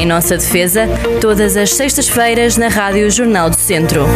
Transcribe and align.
Em 0.00 0.06
nossa 0.06 0.34
defesa, 0.34 0.88
todas 1.20 1.58
as 1.58 1.74
sextas-feiras 1.74 2.56
na 2.56 2.68
Rádio 2.68 3.10
Jornal 3.10 3.50
do 3.50 3.56
Centro. 3.56 4.06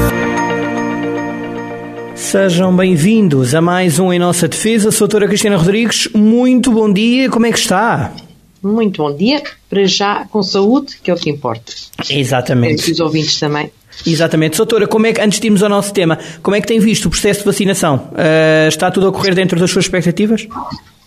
Sejam 2.15 2.75
bem-vindos 2.75 3.55
a 3.55 3.61
mais 3.61 3.99
um 3.99 4.11
Em 4.11 4.19
Nossa 4.19 4.49
Defesa. 4.49 4.91
Sou 4.91 5.05
a 5.05 5.09
doutora 5.09 5.29
Cristina 5.29 5.59
Rodrigues. 5.59 6.09
Muito 6.15 6.73
bom 6.73 6.91
dia, 6.91 7.29
como 7.29 7.45
é 7.45 7.53
que 7.53 7.59
está? 7.59 8.15
Muito 8.63 9.03
bom 9.03 9.15
dia, 9.15 9.43
para 9.69 9.85
já 9.85 10.25
com 10.31 10.43
saúde, 10.43 10.97
que 11.03 11.11
é 11.11 11.15
o 11.15 11.19
que 11.19 11.29
importa. 11.29 11.71
Exatamente. 12.09 12.89
E 12.89 12.93
os 12.95 13.01
ouvintes 13.01 13.39
também. 13.39 13.71
Exatamente. 14.07 14.57
Doutora, 14.57 14.87
como 14.87 15.07
é 15.07 15.13
que, 15.13 15.21
antes 15.21 15.39
de 15.39 15.49
irmos 15.49 15.63
ao 15.63 15.69
nosso 15.69 15.93
tema, 15.93 16.19
como 16.43 16.57
é 16.57 16.63
que 16.63 16.67
tem 16.67 16.81
visto 16.81 17.05
o 17.05 17.11
processo 17.11 17.41
de 17.41 17.45
vacinação? 17.45 18.09
Uh, 18.13 18.69
está 18.69 18.91
tudo 18.91 19.09
a 19.09 19.13
correr 19.13 19.35
dentro 19.35 19.61
das 19.61 19.71
suas 19.71 19.85
expectativas? 19.85 20.49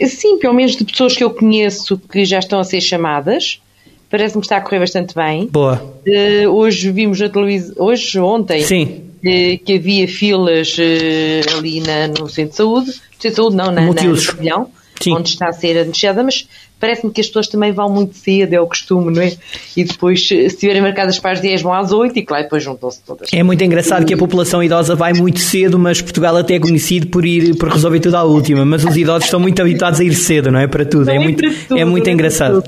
Sim, 0.06 0.38
pelo 0.38 0.54
menos 0.54 0.76
de 0.76 0.86
pessoas 0.86 1.18
que 1.18 1.24
eu 1.24 1.32
conheço 1.32 2.00
que 2.12 2.24
já 2.26 2.38
estão 2.38 2.60
a 2.60 2.64
ser 2.64 2.80
chamadas. 2.80 3.60
Parece-me 4.10 4.42
que 4.42 4.46
está 4.46 4.58
a 4.58 4.62
correr 4.62 4.80
bastante 4.80 5.14
bem. 5.14 5.48
Boa. 5.48 5.84
Uh, 6.06 6.50
hoje 6.50 6.92
vimos 6.92 7.20
na 7.20 7.30
televisão, 7.30 7.76
hoje, 7.78 8.20
ontem, 8.20 8.62
Sim. 8.62 9.04
Uh, 9.18 9.58
que 9.64 9.76
havia 9.76 10.08
filas 10.08 10.78
uh, 10.78 11.58
ali 11.58 11.82
na, 11.82 12.08
no 12.08 12.30
centro 12.30 12.52
de 12.52 12.56
saúde, 12.56 12.92
centro 13.20 13.30
de 13.30 13.36
saúde 13.36 13.56
não, 13.56 13.66
na, 13.66 13.82
na, 13.82 14.04
no 14.04 14.26
pavilhão, 14.26 14.70
onde 15.10 15.30
está 15.30 15.50
a 15.50 15.52
ser 15.52 15.78
anunciada, 15.78 16.24
mas 16.24 16.48
parece-me 16.80 17.12
que 17.12 17.20
as 17.20 17.28
pessoas 17.28 17.48
também 17.48 17.72
vão 17.72 17.90
muito 17.90 18.16
cedo, 18.16 18.54
é 18.54 18.62
o 18.62 18.68
costume, 18.68 19.14
não 19.14 19.22
é? 19.22 19.36
E 19.76 19.84
depois, 19.84 20.28
se 20.28 20.36
estiverem 20.36 20.82
marcadas 20.82 21.20
para 21.20 21.32
as 21.32 21.42
10, 21.42 21.62
vão 21.62 21.74
às 21.74 21.92
8 21.92 22.18
e 22.18 22.22
claro, 22.24 22.44
depois 22.44 22.64
juntam-se 22.64 23.02
todas. 23.06 23.28
É 23.34 23.44
muito 23.44 23.64
engraçado 23.64 24.06
que 24.06 24.14
a 24.14 24.18
população 24.18 24.64
idosa 24.64 24.96
vai 24.96 25.14
muito 25.14 25.40
cedo, 25.40 25.78
mas 25.78 26.02
Portugal 26.02 26.38
até 26.38 26.56
é 26.56 26.60
conhecido 26.60 27.08
por 27.08 27.26
ir 27.26 27.56
por 27.58 27.70
resolver 27.70 28.00
tudo 28.00 28.16
à 28.16 28.24
última, 28.24 28.64
mas 28.64 28.86
os 28.86 28.96
idosos 28.96 29.26
estão 29.26 29.40
muito 29.40 29.62
habituados 29.62 30.00
a 30.00 30.04
ir 30.04 30.14
cedo, 30.14 30.52
não 30.52 30.60
é? 30.60 30.68
Para 30.68 30.86
tudo, 30.86 31.10
é, 31.10 31.20
muito, 31.20 31.44
tudo, 31.68 31.78
é 31.78 31.84
muito 31.84 32.10
engraçado. 32.10 32.64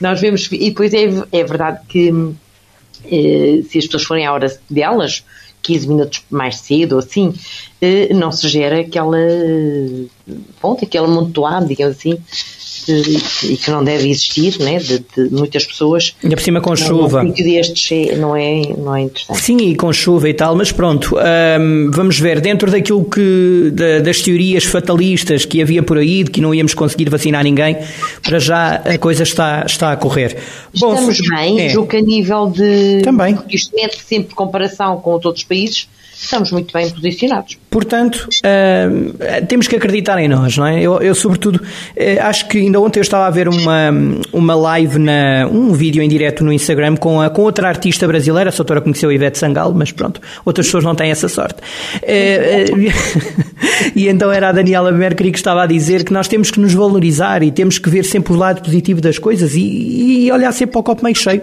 Nós 0.00 0.20
vemos, 0.20 0.48
e 0.50 0.70
depois 0.70 0.92
é, 0.92 1.04
é 1.32 1.44
verdade 1.44 1.80
que 1.88 2.12
eh, 3.04 3.62
se 3.68 3.78
as 3.78 3.86
pessoas 3.86 4.04
forem 4.04 4.26
à 4.26 4.32
hora 4.32 4.46
delas, 4.68 5.24
15 5.62 5.88
minutos 5.88 6.24
mais 6.30 6.56
cedo, 6.56 6.98
assim, 6.98 7.34
eh, 7.80 8.12
não 8.12 8.30
se 8.30 8.48
gera 8.48 8.80
aquela, 8.80 9.16
bom, 10.60 10.72
aquele 10.80 11.04
amontoado, 11.04 11.66
digamos 11.66 11.96
assim, 11.96 12.18
e 12.88 13.56
que 13.56 13.70
não 13.70 13.82
deve 13.84 14.08
existir, 14.08 14.58
né, 14.58 14.78
de, 14.78 14.98
de 14.98 15.34
muitas 15.34 15.64
pessoas. 15.64 16.14
Ainda 16.22 16.36
por 16.36 16.42
cima 16.42 16.60
com 16.60 16.74
chuva. 16.76 17.22
Um 17.22 17.30
destes 17.30 17.90
é, 17.92 18.16
não 18.16 18.36
é, 18.36 18.62
não 18.76 18.96
é 18.96 19.02
interessante. 19.02 19.40
Sim, 19.40 19.56
e 19.58 19.74
com 19.74 19.92
chuva 19.92 20.28
e 20.28 20.34
tal, 20.34 20.54
mas 20.54 20.72
pronto, 20.72 21.16
hum, 21.16 21.90
vamos 21.92 22.18
ver, 22.18 22.40
dentro 22.40 22.70
daquilo 22.70 23.04
que, 23.04 23.70
da, 23.72 24.00
das 24.00 24.20
teorias 24.20 24.64
fatalistas 24.64 25.44
que 25.44 25.62
havia 25.62 25.82
por 25.82 25.98
aí, 25.98 26.24
de 26.24 26.30
que 26.30 26.40
não 26.40 26.54
íamos 26.54 26.74
conseguir 26.74 27.08
vacinar 27.08 27.44
ninguém, 27.44 27.76
para 28.22 28.38
já 28.38 28.76
a 28.76 28.98
coisa 28.98 29.22
está, 29.22 29.64
está 29.66 29.92
a 29.92 29.96
correr. 29.96 30.36
Estamos 30.72 31.20
Bom, 31.20 31.36
bem, 31.36 31.60
é. 31.60 31.68
julgo 31.68 31.88
que 31.88 31.96
a 31.96 32.02
nível 32.02 32.46
de... 32.46 33.02
Também. 33.02 33.38
Isto 33.48 33.74
mete 33.74 33.98
sempre 34.02 34.34
comparação 34.34 34.98
com 34.98 35.14
os 35.14 35.24
outros 35.24 35.44
países, 35.44 35.88
estamos 36.16 36.50
muito 36.52 36.72
bem 36.72 36.90
posicionados. 36.90 37.58
Portanto, 37.70 38.28
uh, 38.28 39.46
temos 39.46 39.66
que 39.66 39.76
acreditar 39.76 40.18
em 40.18 40.28
nós, 40.28 40.56
não 40.56 40.66
é? 40.66 40.80
Eu, 40.80 41.00
eu 41.00 41.14
sobretudo, 41.14 41.56
uh, 41.56 42.22
acho 42.22 42.48
que 42.48 42.58
ainda 42.74 42.80
ontem 42.80 42.98
eu 42.98 43.02
estava 43.02 43.26
a 43.26 43.30
ver 43.30 43.48
uma, 43.48 43.90
uma 44.32 44.54
live, 44.54 44.98
na, 44.98 45.48
um 45.50 45.72
vídeo 45.72 46.02
em 46.02 46.08
direto 46.08 46.44
no 46.44 46.52
Instagram 46.52 46.96
com, 46.96 47.20
a, 47.20 47.30
com 47.30 47.42
outra 47.42 47.68
artista 47.68 48.06
brasileira, 48.06 48.50
a 48.50 48.52
doutora 48.52 48.80
conheceu 48.80 49.10
a 49.10 49.14
Ivete 49.14 49.38
Sangal, 49.38 49.72
mas 49.72 49.92
pronto, 49.92 50.20
outras 50.44 50.66
pessoas 50.66 50.84
não 50.84 50.94
têm 50.94 51.10
essa 51.10 51.28
sorte. 51.28 51.60
Uh, 52.02 52.92
e 53.94 54.08
então 54.08 54.32
era 54.32 54.48
a 54.48 54.52
Daniela 54.52 54.90
Mercury 54.90 55.30
que 55.30 55.38
estava 55.38 55.62
a 55.62 55.66
dizer 55.66 56.04
que 56.04 56.12
nós 56.12 56.26
temos 56.26 56.50
que 56.50 56.58
nos 56.58 56.74
valorizar 56.74 57.42
e 57.42 57.50
temos 57.50 57.78
que 57.78 57.88
ver 57.88 58.04
sempre 58.04 58.32
o 58.32 58.36
lado 58.36 58.62
positivo 58.62 59.00
das 59.00 59.18
coisas 59.18 59.54
e, 59.54 60.24
e 60.26 60.32
olhar 60.32 60.52
sempre 60.52 60.72
para 60.72 60.80
o 60.80 60.82
copo 60.82 61.04
meio 61.04 61.16
cheio 61.16 61.42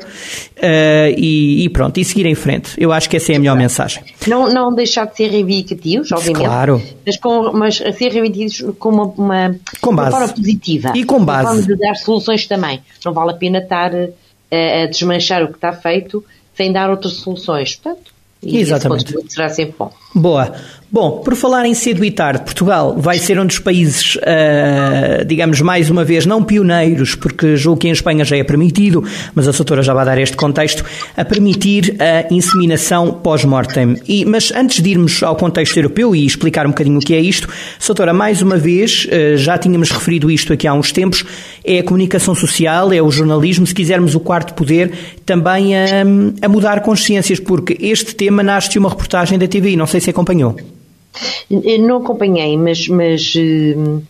e, 1.18 1.64
e, 1.64 1.70
pronto, 1.70 2.00
e 2.00 2.06
seguir 2.06 2.26
em 2.26 2.36
frente. 2.36 2.74
Eu 2.78 2.92
acho 2.92 3.09
que 3.09 3.18
essa 3.18 3.32
é 3.32 3.36
a 3.36 3.40
melhor 3.40 3.58
mensagem. 3.58 4.04
Não, 4.28 4.52
não 4.52 4.74
deixar 4.74 5.06
de 5.06 5.16
ser 5.16 5.30
reivindicativos, 5.30 6.12
obviamente. 6.12 6.46
Claro. 6.46 6.81
Mas, 7.06 7.18
com, 7.18 7.52
mas 7.53 7.78
ser 7.78 8.12
reivindicativos 8.12 8.75
com 8.78 8.90
uma, 8.90 9.06
uma, 9.06 9.56
com 9.80 9.96
base. 9.96 10.09
uma 10.09 10.19
forma 10.19 10.34
positiva. 10.34 10.94
E 10.96 11.03
com 11.03 11.21
base. 11.26 11.48
Uma 11.48 11.56
forma 11.56 11.76
de 11.76 11.76
dar 11.82 11.96
soluções 11.96 12.46
também. 12.48 12.82
Não 13.06 13.14
vale 13.14 13.32
a 13.32 13.36
pena 13.36 13.59
estar 13.59 13.92
a, 13.94 14.84
a 14.84 14.86
desmanchar 14.88 15.44
o 15.44 15.48
que 15.48 15.56
está 15.56 15.74
feito 15.74 16.24
sem 16.56 16.72
dar 16.72 16.90
outras 16.90 17.14
soluções. 17.14 17.76
Portanto, 17.76 18.14
e 18.44 18.58
Exatamente. 18.58 19.14
será 19.31 19.50
sempre 19.50 19.76
bom. 19.78 19.94
Boa. 20.14 20.54
Bom, 20.94 21.22
por 21.24 21.38
falar 21.38 21.66
em 21.66 21.74
cedo 21.74 22.04
e 22.04 22.12
tarde, 22.12 22.44
Portugal 22.44 22.98
vai 22.98 23.18
ser 23.18 23.40
um 23.40 23.46
dos 23.46 23.60
países, 23.60 24.18
uh, 24.18 25.24
digamos, 25.26 25.62
mais 25.62 25.90
uma 25.90 26.04
vez, 26.04 26.26
não 26.26 26.44
pioneiros, 26.44 27.16
porque 27.16 27.56
julgo 27.56 27.80
que 27.80 27.88
em 27.88 27.92
Espanha 27.92 28.26
já 28.26 28.36
é 28.36 28.44
permitido, 28.44 29.02
mas 29.34 29.48
a 29.48 29.52
doutora 29.52 29.82
já 29.82 29.94
vai 29.94 30.04
dar 30.04 30.18
este 30.18 30.36
contexto, 30.36 30.84
a 31.16 31.24
permitir 31.24 31.96
a 31.98 32.34
inseminação 32.34 33.14
pós-mortem. 33.24 33.96
Mas 34.28 34.52
antes 34.52 34.84
de 34.84 34.90
irmos 34.90 35.24
ao 35.24 35.34
contexto 35.38 35.78
europeu 35.78 36.14
e 36.14 36.26
explicar 36.26 36.66
um 36.66 36.72
bocadinho 36.72 36.98
o 36.98 37.02
que 37.02 37.14
é 37.14 37.22
isto, 37.22 37.48
doutora, 37.88 38.14
mais 38.14 38.42
uma 38.42 38.58
vez, 38.58 39.06
uh, 39.06 39.38
já 39.38 39.58
tínhamos 39.58 39.92
referido 39.92 40.30
isto 40.30 40.52
aqui 40.52 40.68
há 40.68 40.74
uns 40.74 40.92
tempos, 40.92 41.24
é 41.64 41.80
a 41.80 41.84
comunicação 41.84 42.36
social, 42.36 42.92
é 42.92 43.02
o 43.02 43.10
jornalismo, 43.10 43.66
se 43.66 43.74
quisermos 43.74 44.14
o 44.14 44.20
quarto 44.20 44.54
poder, 44.56 44.92
também 45.26 45.74
a, 45.74 46.02
a 46.42 46.50
mudar 46.50 46.82
consciências, 46.82 47.40
porque 47.40 47.78
este 47.80 48.14
tema 48.14 48.44
nasce 48.44 48.72
de 48.72 48.78
uma 48.78 48.90
reportagem 48.90 49.40
da 49.40 49.48
TVI, 49.48 49.78
não 49.78 49.88
sei 49.88 50.00
se 50.03 50.09
acompanhou. 50.09 50.56
Não 51.50 51.97
acompanhei, 51.97 52.57
mas, 52.57 52.88
mas, 52.88 53.34
hum, 53.35 54.01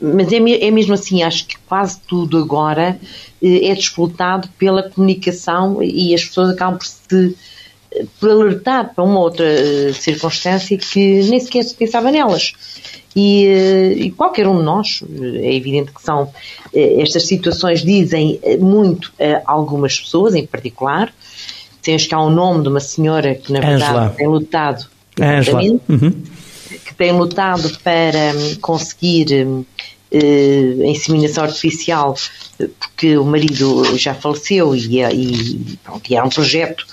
mas 0.00 0.32
é, 0.32 0.36
é 0.36 0.70
mesmo 0.70 0.94
assim, 0.94 1.22
acho 1.22 1.46
que 1.46 1.56
quase 1.66 1.98
tudo 2.06 2.38
agora 2.38 2.98
eh, 3.42 3.68
é 3.68 3.74
disputado 3.74 4.48
pela 4.58 4.88
comunicação 4.88 5.82
e 5.82 6.14
as 6.14 6.24
pessoas 6.24 6.50
acabam 6.50 6.78
por 6.78 6.86
se 6.86 7.36
por 8.18 8.30
alertar 8.30 8.94
para 8.94 9.04
uma 9.04 9.20
outra 9.20 9.44
eh, 9.44 9.92
circunstância 9.92 10.78
que 10.78 11.22
nem 11.24 11.38
sequer 11.38 11.62
se 11.62 11.74
pensava 11.74 12.10
nelas. 12.10 12.54
E, 13.14 13.44
eh, 13.44 13.92
e, 13.92 14.10
qualquer 14.10 14.46
um 14.46 14.56
de 14.56 14.62
nós, 14.62 15.02
é 15.20 15.54
evidente 15.54 15.92
que 15.92 16.00
são, 16.00 16.32
estas 16.72 17.26
situações 17.26 17.84
dizem 17.84 18.40
muito 18.58 19.12
a 19.20 19.42
algumas 19.52 20.00
pessoas 20.00 20.34
em 20.34 20.46
particular. 20.46 21.12
Tens 21.82 22.06
cá 22.06 22.18
o 22.18 22.30
nome 22.30 22.62
de 22.62 22.68
uma 22.68 22.80
senhora 22.80 23.34
que, 23.34 23.52
na 23.52 23.60
verdade, 23.60 23.84
Angela. 23.84 24.14
tem 24.16 24.26
lutado 24.26 24.86
Angela. 25.20 25.60
Uhum. 25.88 26.22
que 26.84 26.94
tem 26.94 27.12
lutado 27.12 27.78
para 27.82 28.34
hum, 28.34 28.56
conseguir 28.60 29.46
uh, 29.46 30.82
a 30.82 30.86
inseminação 30.86 31.44
artificial 31.44 32.14
porque 32.78 33.16
o 33.16 33.24
marido 33.24 33.96
já 33.96 34.14
faleceu 34.14 34.74
e, 34.74 35.02
e, 35.02 35.78
pronto, 35.82 36.10
e 36.10 36.14
era 36.14 36.24
um 36.24 36.28
projeto 36.28 36.86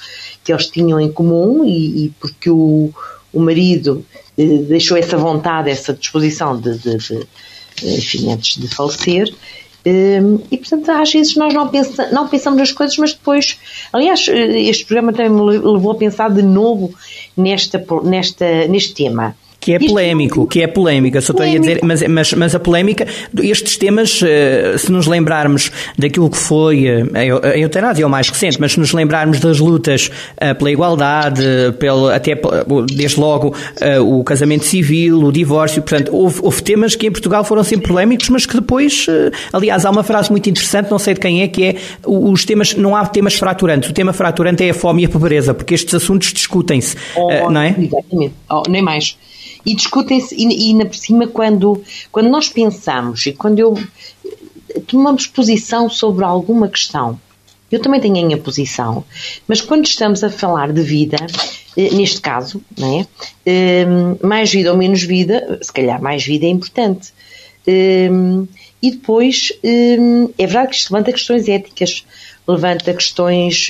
que 0.44 0.52
eles 0.52 0.68
tinham 0.68 1.00
em 1.00 1.12
comum 1.12 1.64
e, 1.64 2.06
e 2.06 2.10
porque 2.20 2.50
o, 2.50 2.92
o 3.32 3.40
marido 3.40 4.06
uh, 4.38 4.64
deixou 4.64 4.98
essa 4.98 5.18
vontade, 5.18 5.70
essa 5.70 5.94
disposição 5.94 6.60
de, 6.60 6.78
de, 6.78 6.98
de 6.98 7.28
enfim, 7.84 8.32
antes 8.32 8.60
de 8.60 8.68
falecer 8.68 9.34
e 9.86 10.58
portanto 10.58 10.90
às 10.90 11.12
vezes 11.12 11.36
nós 11.36 11.54
não, 11.54 11.68
pensa, 11.68 12.10
não 12.12 12.28
pensamos 12.28 12.60
nas 12.60 12.72
coisas 12.72 12.98
mas 12.98 13.14
depois 13.14 13.58
aliás 13.94 14.28
este 14.28 14.86
programa 14.86 15.14
também 15.14 15.32
me 15.32 15.42
levou 15.42 15.92
a 15.92 15.96
pensar 15.96 16.30
de 16.30 16.42
novo 16.42 16.94
nesta, 17.36 17.84
nesta, 18.04 18.68
neste 18.68 18.94
tema. 18.94 19.36
Que 19.60 19.74
é 19.74 19.80
polémico, 19.80 20.48
que 20.48 20.62
é 20.62 20.68
polémica, 20.68 21.20
só 21.20 21.34
estou 21.34 21.46
a 21.46 21.50
dizer, 21.50 21.80
mas, 21.84 22.02
mas, 22.04 22.34
mas 22.34 22.56
a 22.56 22.60
polémica, 22.60 23.06
estes 23.42 23.76
temas, 23.76 24.22
eh, 24.24 24.76
se 24.78 24.90
nos 24.90 25.06
lembrarmos 25.06 25.70
daquilo 25.98 26.30
que 26.30 26.38
foi 26.38 26.88
eh, 26.88 27.04
a 27.44 27.58
eutanásia 27.58 28.04
é 28.04 28.06
o 28.06 28.10
mais 28.10 28.30
recente, 28.30 28.60
mas 28.60 28.72
se 28.72 28.80
nos 28.80 28.94
lembrarmos 28.94 29.40
das 29.42 29.60
lutas 29.60 30.10
eh, 30.38 30.54
pela 30.54 30.72
igualdade, 30.72 31.44
pelo, 31.78 32.08
até 32.08 32.40
desde 32.94 33.20
logo 33.20 33.54
o 34.02 34.24
casamento 34.24 34.64
civil, 34.64 35.24
o 35.24 35.32
divórcio, 35.32 35.82
portanto, 35.82 36.16
houve, 36.16 36.40
houve 36.42 36.64
temas 36.64 36.96
que 36.96 37.08
em 37.08 37.12
Portugal 37.12 37.44
foram 37.44 37.64
sempre 37.64 37.90
polémicos, 37.90 38.30
mas 38.30 38.46
que 38.46 38.56
depois, 38.56 39.08
aliás, 39.52 39.86
há 39.86 39.90
uma 39.90 40.04
frase 40.04 40.32
muito 40.32 40.50
interessante, 40.50 40.90
não 40.90 41.00
sei 41.00 41.14
de 41.14 41.20
quem 41.20 41.42
é, 41.42 41.48
que 41.48 41.64
é 41.66 41.76
os 42.06 42.46
temas, 42.46 42.76
não 42.76 42.96
há 42.96 43.06
temas 43.06 43.34
fraturantes, 43.36 43.90
o 43.90 43.94
tema 43.94 44.14
fraturante 44.14 44.64
é 44.64 44.70
a 44.70 44.74
fome 44.74 45.04
e 45.04 45.06
a 45.06 45.10
pobreza, 45.10 45.54
porque 45.54 45.74
estes 45.74 45.94
assuntos 45.94 46.32
discutem-se, 46.32 46.96
oh, 47.16 47.50
não 47.50 47.62
é? 47.62 47.76
Exatamente, 47.78 48.34
oh, 48.50 48.64
nem 48.70 48.82
mais 48.82 49.18
e 49.66 49.76
discutem-se, 49.76 50.36
e, 50.36 50.70
ainda 50.70 50.86
por 50.86 50.96
cima, 50.96 51.28
quando, 51.28 51.84
quando 52.12 52.30
nós 52.30 52.50
pensamos 52.50 53.26
e 53.26 53.34
quando 53.34 53.60
eu 53.60 53.78
tomamos 54.88 55.28
posição 55.28 55.90
sobre 55.90 56.24
alguma 56.24 56.68
questão, 56.68 57.20
eu 57.72 57.80
também 57.80 58.02
tenho 58.02 58.18
a 58.18 58.26
minha 58.26 58.38
posição, 58.38 59.04
mas 59.48 59.62
quando 59.62 59.86
estamos 59.86 60.24
a 60.24 60.30
falar 60.30 60.72
de 60.72 60.82
vida, 60.82 61.18
eh, 61.78 61.94
neste 61.94 62.20
caso, 62.20 62.62
não 62.78 63.00
é? 63.00 63.08
Ehm, 63.46 64.18
mais 64.24 64.52
vida 64.52 64.72
ou 64.72 64.78
menos 64.78 65.04
vida, 65.04 65.60
se 65.62 65.72
calhar 65.72 66.02
mais 66.02 66.26
vida 66.26 66.46
é 66.46 66.50
importante. 66.50 67.14
Ehm, 67.68 68.46
e 68.82 68.92
depois, 68.92 69.52
ehm, 69.64 70.30
é 70.38 70.48
verdade 70.48 70.70
que 70.70 70.76
isto 70.78 70.92
levanta 70.92 71.12
questões 71.12 71.48
éticas, 71.48 72.06
levanta 72.48 72.92
questões, 72.92 73.70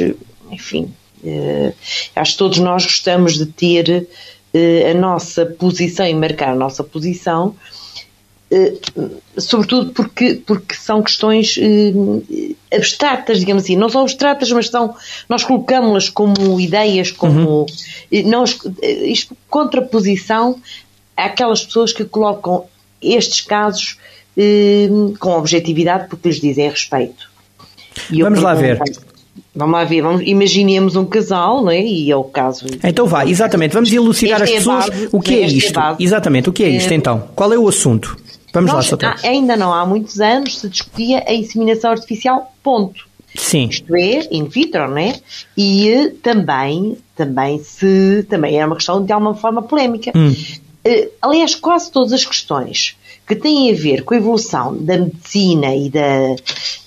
enfim, 0.50 0.94
eh, 1.26 1.74
acho 2.16 2.32
que 2.34 2.38
todos 2.38 2.60
nós 2.60 2.86
gostamos 2.86 3.38
de 3.38 3.46
ter 3.48 4.08
a 4.54 4.94
nossa 4.94 5.46
posição 5.46 6.06
e 6.06 6.14
marcar 6.14 6.50
a 6.50 6.56
nossa 6.56 6.84
posição, 6.84 7.56
eh, 8.52 8.74
sobretudo 9.38 9.92
porque, 9.92 10.42
porque 10.46 10.74
são 10.74 11.04
questões 11.04 11.56
eh, 11.60 12.76
abstratas, 12.76 13.40
digamos 13.40 13.64
assim, 13.64 13.76
não 13.76 13.90
são 13.90 14.02
abstratas, 14.02 14.52
mas 14.52 14.70
são, 14.70 14.96
nós 15.28 15.44
colocamos-las 15.44 16.10
como 16.10 16.60
ideias, 16.60 17.12
como, 17.12 17.68
uhum. 18.12 18.30
nós, 18.30 18.60
isto, 19.04 19.38
contraposição 19.50 20.60
àquelas 21.16 21.64
pessoas 21.64 21.94
que 21.94 22.04
colocam 22.04 22.66
estes 23.00 23.42
casos 23.42 24.00
eh, 24.36 24.90
com 25.20 25.38
objetividade 25.38 26.08
porque 26.10 26.30
lhes 26.30 26.42
dizem 26.42 26.68
respeito. 26.70 27.30
Vamos 28.20 28.42
lá 28.42 28.56
ver. 28.56 28.80
Vamos 29.56 29.74
lá 29.74 29.84
ver, 29.84 30.02
vamos, 30.02 30.22
imaginemos 30.26 30.96
um 30.96 31.06
casal, 31.06 31.64
não 31.64 31.72
é? 31.72 31.82
E 31.82 32.12
é 32.12 32.16
o 32.16 32.24
caso. 32.24 32.66
Então 32.84 33.06
vá, 33.06 33.26
exatamente, 33.26 33.74
vamos 33.74 33.92
elucidar 33.92 34.42
as 34.42 34.50
é 34.50 34.54
pessoas 34.54 34.90
base, 34.90 35.10
o 35.12 35.20
que 35.20 35.36
é, 35.36 35.44
é 35.44 35.48
isto. 35.48 35.80
É 35.80 35.96
exatamente, 36.00 36.50
o 36.50 36.54
que 36.54 36.64
é 36.64 36.70
isto 36.70 36.94
então? 36.94 37.30
Qual 37.36 37.52
é 37.52 37.58
o 37.58 37.68
assunto? 37.68 38.18
Vamos 38.54 38.72
Nós, 38.72 38.90
lá, 38.92 39.18
Sr. 39.18 39.26
Ainda 39.28 39.56
não 39.56 39.74
há 39.74 39.86
muitos 39.86 40.20
anos 40.20 40.60
se 40.60 40.70
discutia 40.70 41.24
a 41.28 41.34
inseminação 41.34 41.92
artificial, 41.92 42.52
ponto. 42.64 43.08
Sim. 43.36 43.68
Isto 43.70 43.96
é, 43.96 44.28
in 44.32 44.46
vitro, 44.46 44.88
não 44.90 44.98
é? 44.98 45.16
E 45.56 46.14
também, 46.24 46.98
também 47.16 47.60
se, 47.60 48.26
também 48.28 48.58
era 48.58 48.66
uma 48.66 48.76
questão 48.76 49.04
de 49.04 49.12
alguma 49.12 49.36
forma 49.36 49.62
polémica. 49.62 50.12
Hum. 50.16 50.34
Uh, 50.90 51.12
aliás, 51.22 51.54
quase 51.54 51.92
todas 51.92 52.14
as 52.14 52.26
questões 52.26 52.98
que 53.28 53.36
têm 53.36 53.72
a 53.72 53.76
ver 53.76 54.04
com 54.04 54.16
a 54.16 54.18
evolução 54.18 54.76
da 54.76 54.98
medicina 54.98 55.76
e 55.76 55.88
da, 55.90 56.36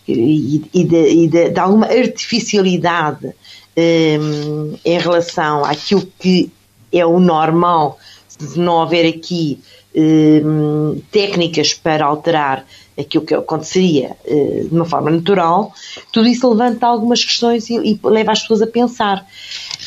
e, 0.09 0.65
e, 0.75 0.85
de, 0.85 1.09
e 1.09 1.29
de, 1.29 1.51
de, 1.51 1.61
alguma 1.61 1.87
artificialidade 1.87 3.27
um, 3.27 3.33
ehm, 3.77 4.75
em 4.85 4.99
relação 4.99 5.65
àquilo 5.65 6.05
que 6.19 6.51
é 6.93 7.07
o 7.07 7.21
normal, 7.21 7.97
se 8.27 8.59
não 8.59 8.75
houver 8.75 9.07
aqui 9.07 9.61
um, 9.95 10.95
ehm, 10.95 11.03
técnicas 11.13 11.75
para 11.75 12.05
alterar 12.05 12.67
aquilo 12.99 13.25
que 13.25 13.35
aconteceria 13.35 14.17
uh, 14.25 14.69
de 14.69 14.75
uma 14.75 14.85
forma 14.85 15.11
natural, 15.11 15.73
tudo 16.13 16.29
isso 16.29 16.49
levanta 16.49 16.87
algumas 16.87 17.25
questões 17.25 17.71
e, 17.71 17.77
e 17.77 18.01
leva 18.03 18.33
as 18.33 18.41
pessoas 18.41 18.63
a 18.63 18.67
pensar. 18.67 19.27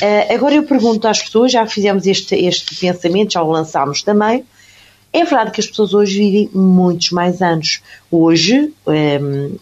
Uh, 0.02 0.34
agora 0.34 0.54
eu 0.54 0.62
pergunto 0.62 1.08
às 1.08 1.22
pessoas, 1.22 1.52
já 1.52 1.66
fizemos 1.66 2.06
este, 2.06 2.34
este 2.34 2.76
pensamento, 2.76 3.32
já 3.32 3.42
o 3.42 3.50
lançámos 3.50 4.02
também, 4.02 4.44
é 5.12 5.24
verdade 5.24 5.50
que 5.50 5.60
as 5.60 5.66
pessoas 5.66 5.94
hoje 5.94 6.18
vivem 6.18 6.50
muitos 6.52 7.10
mais 7.10 7.40
anos. 7.40 7.80
Hoje, 8.10 8.72
um, 8.86 8.92
ehm, 8.92 9.56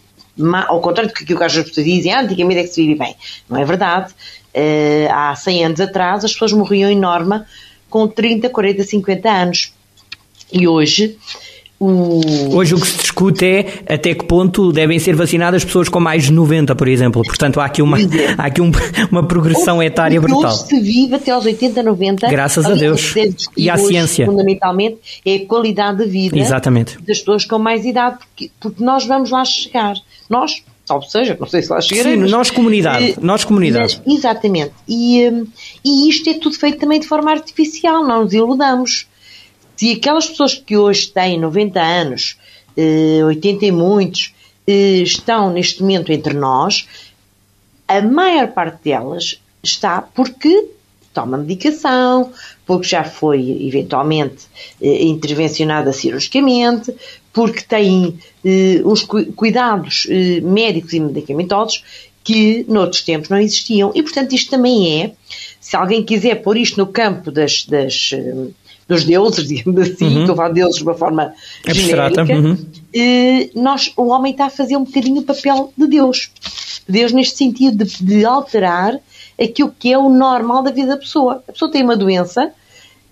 ao 0.67 0.81
contrário 0.81 1.09
do 1.09 1.13
que 1.13 1.43
as 1.43 1.53
pessoas 1.53 1.85
dizem, 1.85 2.11
ah, 2.11 2.21
antigamente 2.21 2.59
é 2.59 2.63
que 2.63 2.69
se 2.69 2.85
vive 2.85 2.99
bem. 2.99 3.15
Não 3.49 3.57
é 3.57 3.63
verdade. 3.63 4.13
Uh, 4.53 5.07
há 5.11 5.35
100 5.35 5.65
anos 5.65 5.79
atrás 5.81 6.25
as 6.25 6.33
pessoas 6.33 6.53
morriam 6.53 6.89
em 6.89 6.97
norma 6.97 7.45
com 7.89 8.07
30, 8.07 8.49
40, 8.49 8.83
50 8.83 9.29
anos. 9.29 9.73
E 10.51 10.67
hoje 10.67 11.17
o... 11.85 12.55
Hoje 12.55 12.75
o 12.75 12.79
que 12.79 12.87
se 12.87 12.97
discute 12.97 13.45
é 13.45 13.83
até 13.87 14.13
que 14.13 14.25
ponto 14.25 14.71
devem 14.71 14.99
ser 14.99 15.15
vacinadas 15.15 15.63
pessoas 15.63 15.89
com 15.89 15.99
mais 15.99 16.25
de 16.25 16.33
90, 16.33 16.75
por 16.75 16.87
exemplo. 16.87 17.21
Portanto, 17.23 17.59
há 17.59 17.65
aqui 17.65 17.81
uma, 17.81 17.97
há 18.37 18.45
aqui 18.45 18.61
um, 18.61 18.71
uma 19.11 19.23
progressão 19.23 19.77
hoje, 19.77 19.87
etária 19.87 20.19
brutal. 20.19 20.51
Hoje 20.51 20.67
se 20.67 20.79
vive 20.79 21.15
até 21.15 21.31
aos 21.31 21.45
80, 21.45 21.83
90. 21.83 22.27
Graças 22.27 22.65
a 22.65 22.73
Deus. 22.73 23.13
E 23.55 23.69
à 23.69 23.77
ciência. 23.77 24.25
Fundamentalmente 24.25 24.97
é 25.25 25.35
a 25.35 25.45
qualidade 25.45 26.03
de 26.03 26.09
vida 26.09 26.37
Exatamente. 26.37 26.97
das 27.01 27.19
pessoas 27.19 27.45
com 27.45 27.59
mais 27.59 27.85
idade, 27.85 28.17
porque, 28.19 28.51
porque 28.59 28.83
nós 28.83 29.05
vamos 29.05 29.29
lá 29.29 29.43
chegar. 29.45 29.95
Nós, 30.29 30.63
salvo 30.85 31.05
seja, 31.05 31.37
não 31.39 31.47
sei 31.47 31.61
se 31.61 31.69
lá 31.69 31.81
chegaremos. 31.81 32.29
Sim, 32.29 32.35
nós 32.35 32.51
comunidade. 32.51 33.11
Uh, 33.11 33.15
nós 33.21 33.43
comunidade. 33.43 34.01
Mas, 34.05 34.17
exatamente. 34.17 34.73
E, 34.87 35.27
um, 35.29 35.47
e 35.83 36.09
isto 36.09 36.29
é 36.29 36.33
tudo 36.35 36.57
feito 36.57 36.79
também 36.79 36.99
de 36.99 37.07
forma 37.07 37.31
artificial, 37.31 38.05
não 38.05 38.23
nos 38.23 38.33
iludamos. 38.33 39.07
Se 39.75 39.91
aquelas 39.91 40.27
pessoas 40.27 40.53
que 40.55 40.77
hoje 40.77 41.07
têm 41.07 41.39
90 41.39 41.81
anos, 41.81 42.37
80 43.27 43.65
eh, 43.65 43.67
e 43.67 43.71
muitos, 43.71 44.33
eh, 44.67 45.01
estão 45.01 45.51
neste 45.51 45.81
momento 45.81 46.11
entre 46.11 46.33
nós, 46.33 46.87
a 47.87 48.01
maior 48.01 48.47
parte 48.49 48.83
delas 48.83 49.39
está 49.61 50.01
porque 50.01 50.69
toma 51.13 51.37
medicação, 51.37 52.31
porque 52.65 52.87
já 52.87 53.03
foi 53.03 53.67
eventualmente 53.67 54.47
eh, 54.81 55.03
intervencionada 55.03 55.93
cirurgicamente, 55.93 56.93
porque 57.31 57.61
tem 57.61 58.17
uns 58.85 59.03
cuidados 59.03 60.07
médicos 60.41 60.93
e 60.93 60.99
medicamentosos 61.01 61.83
que 62.25 62.65
noutros 62.67 63.01
tempos 63.03 63.29
não 63.29 63.37
existiam. 63.37 63.91
E, 63.95 64.03
portanto, 64.03 64.33
isto 64.33 64.49
também 64.49 65.01
é, 65.01 65.11
se 65.61 65.77
alguém 65.77 66.03
quiser 66.03 66.41
pôr 66.41 66.57
isto 66.57 66.77
no 66.77 66.87
campo 66.87 67.31
das, 67.31 67.65
das 67.65 68.11
dos 68.87 69.03
deuses, 69.03 69.47
digamos 69.47 69.89
assim, 69.89 70.05
uhum. 70.05 70.19
estou 70.21 70.33
a 70.33 70.35
falar 70.35 70.49
de 70.49 70.55
deuses 70.55 70.77
de 70.77 70.83
uma 70.83 70.93
forma 70.93 71.33
Abstrata. 71.67 72.25
genérica, 72.25 72.47
uhum. 72.47 72.65
eh, 72.93 73.49
nós, 73.55 73.91
o 73.97 74.07
homem 74.07 74.31
está 74.31 74.45
a 74.45 74.49
fazer 74.49 74.77
um 74.77 74.83
bocadinho 74.83 75.21
o 75.21 75.23
papel 75.23 75.73
de 75.77 75.87
Deus. 75.87 76.31
Deus 76.87 77.11
neste 77.11 77.37
sentido 77.37 77.83
de, 77.83 78.03
de, 78.03 78.25
alterar 78.25 78.99
aquilo 79.41 79.73
que 79.77 79.91
é 79.91 79.97
o 79.97 80.09
normal 80.09 80.61
da 80.61 80.71
vida 80.71 80.89
da 80.89 80.97
pessoa. 80.97 81.43
A 81.47 81.51
pessoa 81.51 81.71
tem 81.71 81.83
uma 81.83 81.95
doença, 81.95 82.51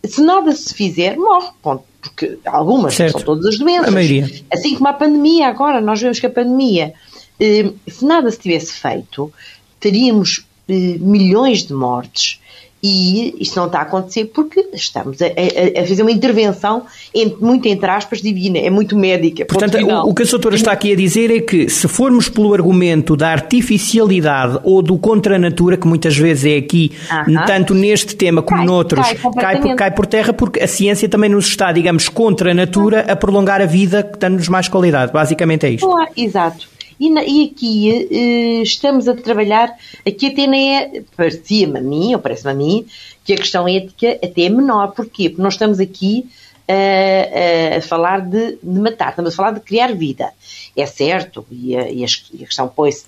se 0.05 0.21
nada 0.21 0.51
se 0.51 0.73
fizer, 0.73 1.17
morre, 1.17 1.49
ponto. 1.61 1.83
Porque 2.01 2.37
algumas, 2.45 2.95
certo. 2.95 3.13
são 3.13 3.21
todas 3.21 3.45
as 3.45 3.57
doenças. 3.57 3.87
A 3.87 3.91
maioria. 3.91 4.29
Assim 4.51 4.75
como 4.75 4.89
a 4.89 4.93
pandemia 4.93 5.47
agora, 5.47 5.79
nós 5.79 6.01
vemos 6.01 6.19
que 6.19 6.25
a 6.25 6.29
pandemia, 6.29 6.87
eh, 6.87 6.93
se 7.39 8.05
nada 8.05 8.29
se 8.31 8.39
tivesse 8.39 8.73
feito, 8.73 9.31
teríamos 9.79 10.45
eh, 10.67 10.97
milhões 10.99 11.65
de 11.65 11.73
mortes 11.73 12.39
e 12.85 13.33
isto 13.39 13.55
não 13.55 13.67
está 13.67 13.79
a 13.79 13.83
acontecer 13.83 14.25
porque 14.25 14.67
estamos 14.73 15.21
a, 15.21 15.25
a, 15.25 15.81
a 15.81 15.87
fazer 15.87 16.01
uma 16.01 16.11
intervenção, 16.11 16.83
entre, 17.15 17.41
muito 17.41 17.65
entre 17.65 17.89
aspas, 17.89 18.21
divina, 18.21 18.57
é 18.57 18.69
muito 18.69 18.97
médica. 18.97 19.45
Portanto, 19.45 19.77
o, 19.77 20.09
o, 20.09 20.13
que 20.13 20.23
a 20.23 20.25
doutora 20.25 20.55
está 20.55 20.73
aqui 20.73 20.91
a 20.91 20.95
dizer 20.95 21.31
é 21.31 21.39
que 21.39 21.69
se 21.69 21.87
formos 21.87 22.27
pelo 22.27 22.53
argumento 22.53 23.15
da 23.15 23.29
artificialidade 23.29 24.59
ou 24.65 24.81
do 24.81 24.97
contra 24.97 25.37
a 25.37 25.39
natura, 25.39 25.77
que 25.77 25.87
muitas 25.87 26.17
vezes 26.17 26.43
é 26.43 26.57
aqui, 26.57 26.91
uh 27.09 27.31
-huh. 27.31 27.45
tanto 27.45 27.73
neste 27.73 28.17
tema 28.17 28.41
como 28.41 28.57
cai, 28.57 28.67
noutros, 28.67 29.07
cai, 29.07 29.31
cai, 29.33 29.61
por, 29.61 29.75
cai 29.75 29.91
por 29.91 30.05
terra 30.05 30.33
porque 30.33 30.59
a 30.59 30.67
ciência 30.67 31.07
também 31.07 31.29
nos 31.29 31.47
está, 31.47 31.71
digamos, 31.71 32.09
contra 32.09 32.51
a 32.51 32.53
natura 32.53 33.05
a 33.07 33.15
prolongar 33.15 33.61
a 33.61 33.65
vida, 33.65 34.11
dando-nos 34.19 34.49
mais 34.49 34.67
qualidade. 34.67 35.13
Basicamente 35.13 35.65
é 35.65 35.69
isto. 35.69 35.87
Claro, 35.87 36.11
exato. 36.17 36.72
E, 36.99 37.09
na, 37.09 37.23
e 37.23 37.51
aqui 37.51 38.07
eh, 38.11 38.61
estamos 38.61 39.07
a 39.07 39.15
trabalhar, 39.15 39.75
aqui 40.05 40.27
até 40.27 40.47
nem 40.47 40.77
é, 40.77 41.03
parecia-me 41.15 41.79
a 41.79 41.81
mim, 41.81 42.13
ou 42.13 42.19
parece-me 42.19 42.51
a 42.51 42.55
mim, 42.55 42.85
que 43.23 43.33
a 43.33 43.37
questão 43.37 43.67
ética 43.67 44.19
até 44.23 44.43
é 44.43 44.49
menor. 44.49 44.93
Porquê? 44.93 45.29
Porque 45.29 45.41
nós 45.41 45.53
estamos 45.53 45.79
aqui 45.79 46.29
a, 46.67 47.77
a 47.77 47.81
falar 47.81 48.21
de, 48.21 48.57
de, 48.61 48.79
matar, 48.79 49.09
estamos 49.09 49.33
a 49.33 49.35
falar 49.35 49.51
de 49.51 49.59
criar 49.59 49.93
vida. 49.93 50.31
É 50.75 50.85
certo, 50.85 51.45
e 51.51 51.75
a, 51.75 51.89
e 51.89 52.03
a 52.03 52.07
questão 52.45 52.67
põe-se, 52.67 53.05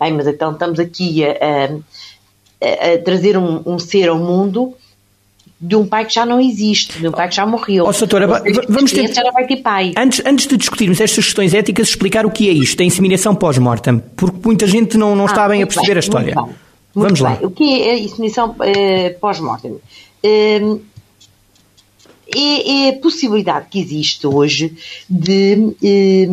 bem, 0.00 0.12
mas 0.12 0.26
então 0.26 0.52
estamos 0.52 0.78
aqui 0.78 1.24
a 1.24 2.98
trazer 3.04 3.36
um, 3.36 3.62
um 3.66 3.78
ser 3.78 4.08
ao 4.08 4.18
mundo 4.18 4.74
de 5.66 5.76
um 5.76 5.86
pai 5.86 6.04
que 6.04 6.12
já 6.12 6.26
não 6.26 6.38
existe, 6.38 6.98
de 6.98 7.08
um 7.08 7.12
pai 7.12 7.28
que 7.28 7.36
já 7.36 7.46
morreu. 7.46 7.86
Oh, 7.88 7.92
doutora, 7.92 8.26
vamos 8.68 8.92
ter... 8.92 9.12
Já 9.12 9.30
vai 9.30 9.46
ter 9.46 9.56
pai. 9.56 9.92
Antes, 9.96 10.22
antes 10.26 10.46
de 10.46 10.58
discutirmos 10.58 11.00
estas 11.00 11.24
questões 11.24 11.54
éticas, 11.54 11.88
explicar 11.88 12.26
o 12.26 12.30
que 12.30 12.48
é 12.48 12.52
isto, 12.52 12.82
a 12.82 12.84
inseminação 12.84 13.34
pós-mortem, 13.34 14.02
porque 14.14 14.36
muita 14.44 14.66
gente 14.66 14.98
não, 14.98 15.16
não 15.16 15.24
ah, 15.24 15.28
está 15.28 15.48
bem 15.48 15.62
a 15.62 15.66
perceber 15.66 15.86
bem, 15.88 15.96
a 15.96 16.00
história. 16.00 16.34
Muito 16.34 16.64
muito 16.94 17.14
vamos 17.16 17.20
bem. 17.20 17.30
lá. 17.30 17.38
O 17.42 17.50
que 17.50 17.82
é 17.82 17.90
a 17.92 17.98
inseminação 17.98 18.54
eh, 18.60 19.10
pós-mortem? 19.20 19.78
Eh, 20.22 20.60
é, 22.36 22.86
é, 22.86 22.88
a 22.90 22.92
possibilidade 22.94 23.66
que 23.70 23.80
existe 23.80 24.26
hoje 24.26 24.74
de 25.08 25.74
eh, 25.82 26.28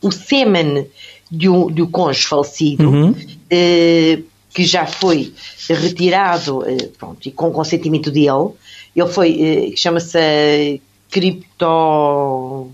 o 0.00 0.10
sêmen 0.10 0.86
de 1.30 1.48
um, 1.48 1.70
de 1.70 1.82
um 1.82 1.90
cônjuge 1.90 2.26
falecido 2.26 2.90
uhum. 2.90 3.14
Eh, 3.50 4.20
que 4.54 4.64
já 4.64 4.86
foi 4.86 5.32
retirado, 5.68 6.64
eh, 6.66 6.88
pronto, 6.98 7.26
e 7.26 7.30
com 7.30 7.48
o 7.48 7.52
consentimento 7.52 8.10
dele, 8.10 8.50
ele 8.94 9.08
foi, 9.08 9.40
eh, 9.40 9.76
chama-se 9.76 10.80
cripto 11.10 12.70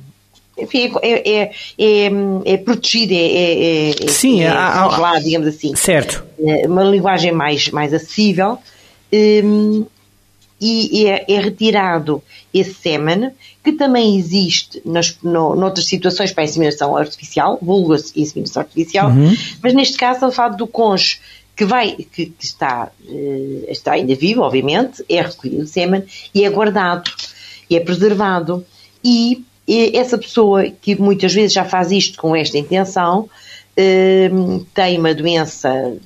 enfim, 0.60 0.92
é, 1.02 1.30
é, 1.30 1.52
é, 1.78 2.10
é 2.44 2.56
protegido, 2.56 3.12
é, 3.14 3.16
é, 3.16 3.90
é 3.90 4.08
Sim, 4.08 4.42
é, 4.42 4.48
há, 4.48 5.20
digamos 5.22 5.46
assim. 5.46 5.74
Certo. 5.76 6.24
É 6.40 6.66
uma 6.66 6.82
linguagem 6.82 7.30
mais, 7.30 7.68
mais 7.70 7.94
acessível. 7.94 8.58
Um, 9.12 9.86
e 10.60 11.06
é, 11.06 11.24
é, 11.28 11.40
retirado 11.40 12.20
esse 12.52 12.74
sêmen, 12.74 13.30
que 13.62 13.72
também 13.72 14.16
existe 14.16 14.82
nas, 14.84 15.16
no, 15.22 15.54
noutras 15.54 15.86
situações 15.86 16.32
para 16.32 16.42
a 16.42 16.46
inseminação 16.46 16.96
artificial, 16.96 17.58
vulga-se 17.62 18.18
inseminação 18.20 18.62
artificial, 18.62 19.10
uhum. 19.10 19.36
mas 19.62 19.74
neste 19.74 19.96
caso 19.96 20.24
ele 20.24 20.32
fala 20.32 20.56
do 20.56 20.66
cônjuge 20.66 21.20
que 21.58 21.64
vai, 21.64 21.96
que, 21.96 22.26
que 22.26 22.44
está, 22.44 22.88
uh, 23.04 23.64
está 23.68 23.94
ainda 23.94 24.14
vivo, 24.14 24.42
obviamente, 24.42 25.04
é 25.08 25.20
recolhido 25.20 25.64
o 25.64 25.66
sêmen 25.66 26.04
e 26.32 26.44
é 26.44 26.50
guardado, 26.50 27.10
e 27.68 27.74
é 27.74 27.80
preservado. 27.80 28.64
E, 29.02 29.44
e, 29.66 29.96
essa 29.96 30.16
pessoa 30.16 30.70
que 30.70 30.94
muitas 30.94 31.34
vezes 31.34 31.52
já 31.52 31.64
faz 31.64 31.90
isto 31.90 32.16
com 32.16 32.36
esta 32.36 32.56
intenção, 32.56 33.28
uh, 33.76 34.66
tem 34.72 35.00
uma 35.00 35.12
doença 35.12 35.96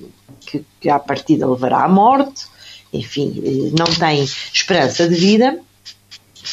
que, 0.41 0.65
que 0.81 0.89
à 0.89 0.99
partida 0.99 1.47
levará 1.47 1.85
à 1.85 1.89
morte, 1.89 2.47
enfim, 2.91 3.71
não 3.79 3.87
tem 3.87 4.25
esperança 4.55 5.07
de 5.07 5.15
vida, 5.15 5.61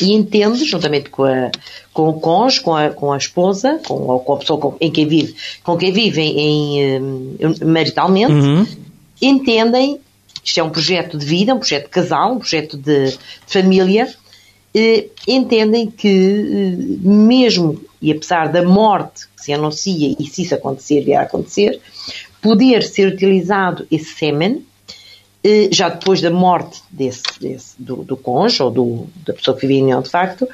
e 0.02 0.14
entende, 0.14 0.66
juntamente 0.66 1.10
com, 1.10 1.24
a, 1.24 1.52
com 1.94 2.10
o 2.10 2.20
cônjuge, 2.20 2.62
com 2.62 2.76
a, 2.76 2.90
com 2.90 3.14
a 3.14 3.18
esposa, 3.18 3.80
com, 3.88 3.94
ou 3.94 4.20
com 4.20 4.34
a 4.34 4.38
pessoa 4.38 4.60
com, 4.60 4.76
em 4.80 4.92
quem 4.92 5.08
vive, 5.08 5.36
com 5.64 5.78
quem 5.78 5.92
vive 5.92 6.22
em, 6.22 6.82
em, 6.82 7.38
eh, 7.40 7.66
maritalmente, 7.66 8.32
uhum. 8.32 8.68
Entendem, 9.22 10.00
isto 10.44 10.60
é 10.60 10.64
um 10.64 10.70
projeto 10.70 11.18
de 11.18 11.26
vida, 11.26 11.54
um 11.54 11.60
projeto 11.60 11.86
de 11.86 11.90
casal, 11.90 12.34
um 12.34 12.40
projeto 12.40 12.78
de, 12.78 13.18
família, 13.46 14.14
eh, 14.74 15.08
entendem 15.28 15.90
que 15.90 16.08
eh, 16.08 17.08
mesmo 17.08 17.82
e 18.02 18.12
apesar 18.12 18.50
da 18.50 18.64
morte 18.64 19.28
que 19.36 19.44
se 19.44 19.54
anuncia 19.54 20.16
e 20.18 20.26
se 20.26 20.44
isso 20.44 20.56
acontecer, 20.56 21.02
vier 21.02 21.20
a 21.20 21.24
acontecer, 21.24 21.80
poder 22.42 22.84
ser 22.84 23.08
utilizado 23.08 23.86
esse 23.92 24.14
sêmen 24.16 24.66
eh, 25.44 25.70
já 25.72 25.90
depois 25.90 26.22
da 26.22 26.30
morte 26.30 26.82
desse, 26.90 27.24
desse 27.40 27.82
do, 27.82 27.98
do 27.98 28.18
cônjuge 28.18 28.64
ou 28.64 28.72
do, 28.72 29.08
da 29.26 29.34
pessoa 29.34 29.56
que 29.56 29.68
vive 29.68 29.80
em 29.80 29.84
união 29.84 30.02
de 30.02 30.10
facto, 30.10 30.48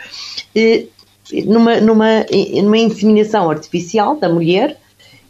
eh, 0.56 0.86
numa, 1.46 1.80
numa, 1.80 2.26
numa 2.64 2.78
inseminação 2.78 3.50
artificial 3.50 4.16
da 4.16 4.30
mulher 4.30 4.80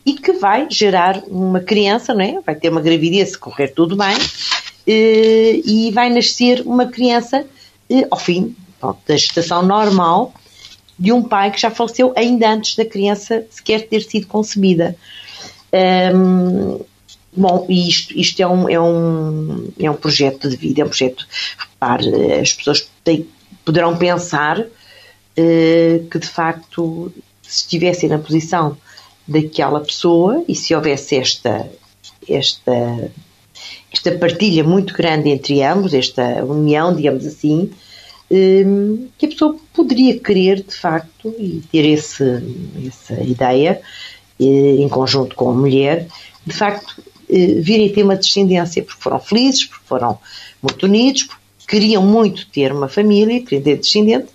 e 0.06 0.14
que 0.14 0.34
vai 0.34 0.68
gerar 0.70 1.24
uma 1.28 1.60
criança, 1.60 2.14
não 2.14 2.22
é? 2.22 2.40
vai 2.46 2.56
ter 2.56 2.70
uma 2.70 2.82
gravidez 2.82 3.32
se 3.32 3.38
correr 3.38 3.70
tudo 3.70 3.96
bem 3.96 4.16
eh, 4.88 5.62
e 5.66 5.92
vai 5.92 6.10
nascer 6.10 6.62
uma 6.62 6.86
criança 6.86 7.46
ao 8.12 8.20
fim 8.20 8.56
da 9.08 9.16
gestação 9.18 9.64
normal 9.64 10.34
de 10.98 11.12
um 11.12 11.24
pai 11.24 11.52
que 11.52 11.60
já 11.60 11.72
faleceu 11.72 12.14
ainda 12.16 12.50
antes 12.50 12.76
da 12.76 12.86
criança 12.86 13.46
sequer 13.50 13.88
ter 13.88 14.02
sido 14.02 14.28
concebida. 14.28 14.96
Um, 16.14 16.80
Bom, 17.38 17.66
isto, 17.68 18.18
isto 18.18 18.42
é, 18.42 18.48
um, 18.48 18.70
é, 18.70 18.80
um, 18.80 19.70
é 19.78 19.92
um 19.92 19.96
projeto 19.96 20.48
de 20.48 20.56
vida, 20.56 20.82
é 20.82 20.86
um 20.86 20.88
projeto. 20.88 21.28
Repare, 21.58 22.34
as 22.40 22.54
pessoas 22.54 22.90
têm, 23.04 23.28
poderão 23.66 23.98
pensar 23.98 24.60
uh, 24.62 26.08
que 26.10 26.18
de 26.18 26.28
facto, 26.28 27.12
se 27.42 27.64
estivessem 27.64 28.08
na 28.08 28.20
posição 28.20 28.78
daquela 29.28 29.80
pessoa 29.80 30.44
e 30.48 30.56
se 30.56 30.76
houvesse 30.76 31.16
esta, 31.16 31.70
esta, 32.30 33.12
esta 33.92 34.12
partilha 34.18 34.64
muito 34.64 34.94
grande 34.94 35.30
entre 35.30 35.64
ambos, 35.64 35.94
esta 35.94 36.44
união, 36.44 36.96
digamos 36.96 37.26
assim, 37.26 37.72
um, 38.30 39.08
que 39.18 39.26
a 39.26 39.30
pessoa 39.30 39.56
poderia 39.74 40.20
querer 40.20 40.64
de 40.64 40.76
facto 40.76 41.34
e 41.38 41.62
ter 41.72 41.86
esse, 41.86 42.24
essa 42.88 43.22
ideia 43.22 43.82
eh, 44.40 44.76
em 44.80 44.90
conjunto 44.90 45.36
com 45.36 45.50
a 45.50 45.54
mulher, 45.54 46.08
de 46.46 46.54
facto 46.54 47.02
eh, 47.30 47.62
virem 47.62 47.92
ter 47.92 48.04
uma 48.04 48.16
descendência, 48.16 48.84
porque 48.84 49.02
foram 49.02 49.20
felizes, 49.20 49.66
porque 49.66 49.86
foram 49.86 50.20
muito 50.62 50.86
unidos, 50.86 51.24
porque 51.24 51.42
queriam 51.68 52.04
muito 52.04 52.48
ter 52.50 52.72
uma 52.72 52.88
família, 52.88 53.42
queriam 53.42 53.64
ter 53.64 53.78
descendente, 53.78 54.28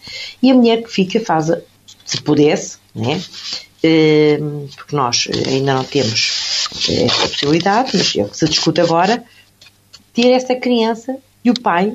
e 0.43 0.51
a 0.51 0.55
mulher 0.55 0.83
que 0.83 0.91
fica 0.91 1.21
faz, 1.21 1.51
se 2.05 2.21
pudesse, 2.23 2.79
né? 2.95 3.21
Eh, 3.83 4.39
porque 4.77 4.95
nós 4.95 5.27
ainda 5.47 5.75
não 5.75 5.85
temos 5.85 6.69
eh, 6.89 7.05
essa 7.05 7.29
possibilidade, 7.29 7.91
mas 7.95 8.15
é 8.15 8.23
o 8.23 8.29
que 8.29 8.37
se 8.37 8.47
discute 8.47 8.81
agora, 8.81 9.25
ter 10.13 10.31
essa 10.31 10.55
criança 10.55 11.17
e 11.43 11.51
o 11.51 11.55
pai, 11.55 11.95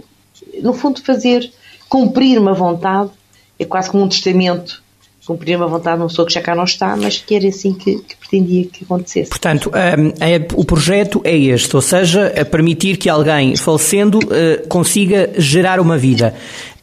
no 0.63 0.74
fundo, 0.74 1.04
fazer 1.04 1.51
cumprir 1.88 2.39
uma 2.39 2.54
vontade, 2.54 3.12
é 3.60 3.65
quase 3.65 3.89
como 3.92 4.04
um 4.04 4.10
testamento 4.10 4.84
cumprir 5.25 5.58
uma 5.58 5.68
vontade 5.68 5.98
de 5.98 6.04
uma 6.04 6.08
pessoa 6.08 6.27
que 6.27 6.34
já 6.34 6.42
cá 6.42 6.54
não 6.54 6.63
está, 6.63 6.96
mas 6.96 7.18
que 7.18 7.36
era 7.36 7.48
assim 7.48 7.74
que, 7.74 7.98
que 7.98 8.15
pretendia 8.15 8.65
que 8.65 8.84
acontecesse. 8.84 9.30
Portanto, 9.30 9.72
um, 9.72 10.24
é, 10.24 10.36
o 10.54 10.63
projeto 10.63 11.20
é 11.24 11.36
este, 11.36 11.75
ou 11.75 11.82
seja, 11.82 12.32
permitir 12.50 12.98
que 12.98 13.10
alguém 13.10 13.56
falecendo 13.56 14.20
uh, 14.20 14.68
consiga 14.68 15.32
gerar 15.38 15.80
uma 15.80 15.98
vida. 15.98 16.36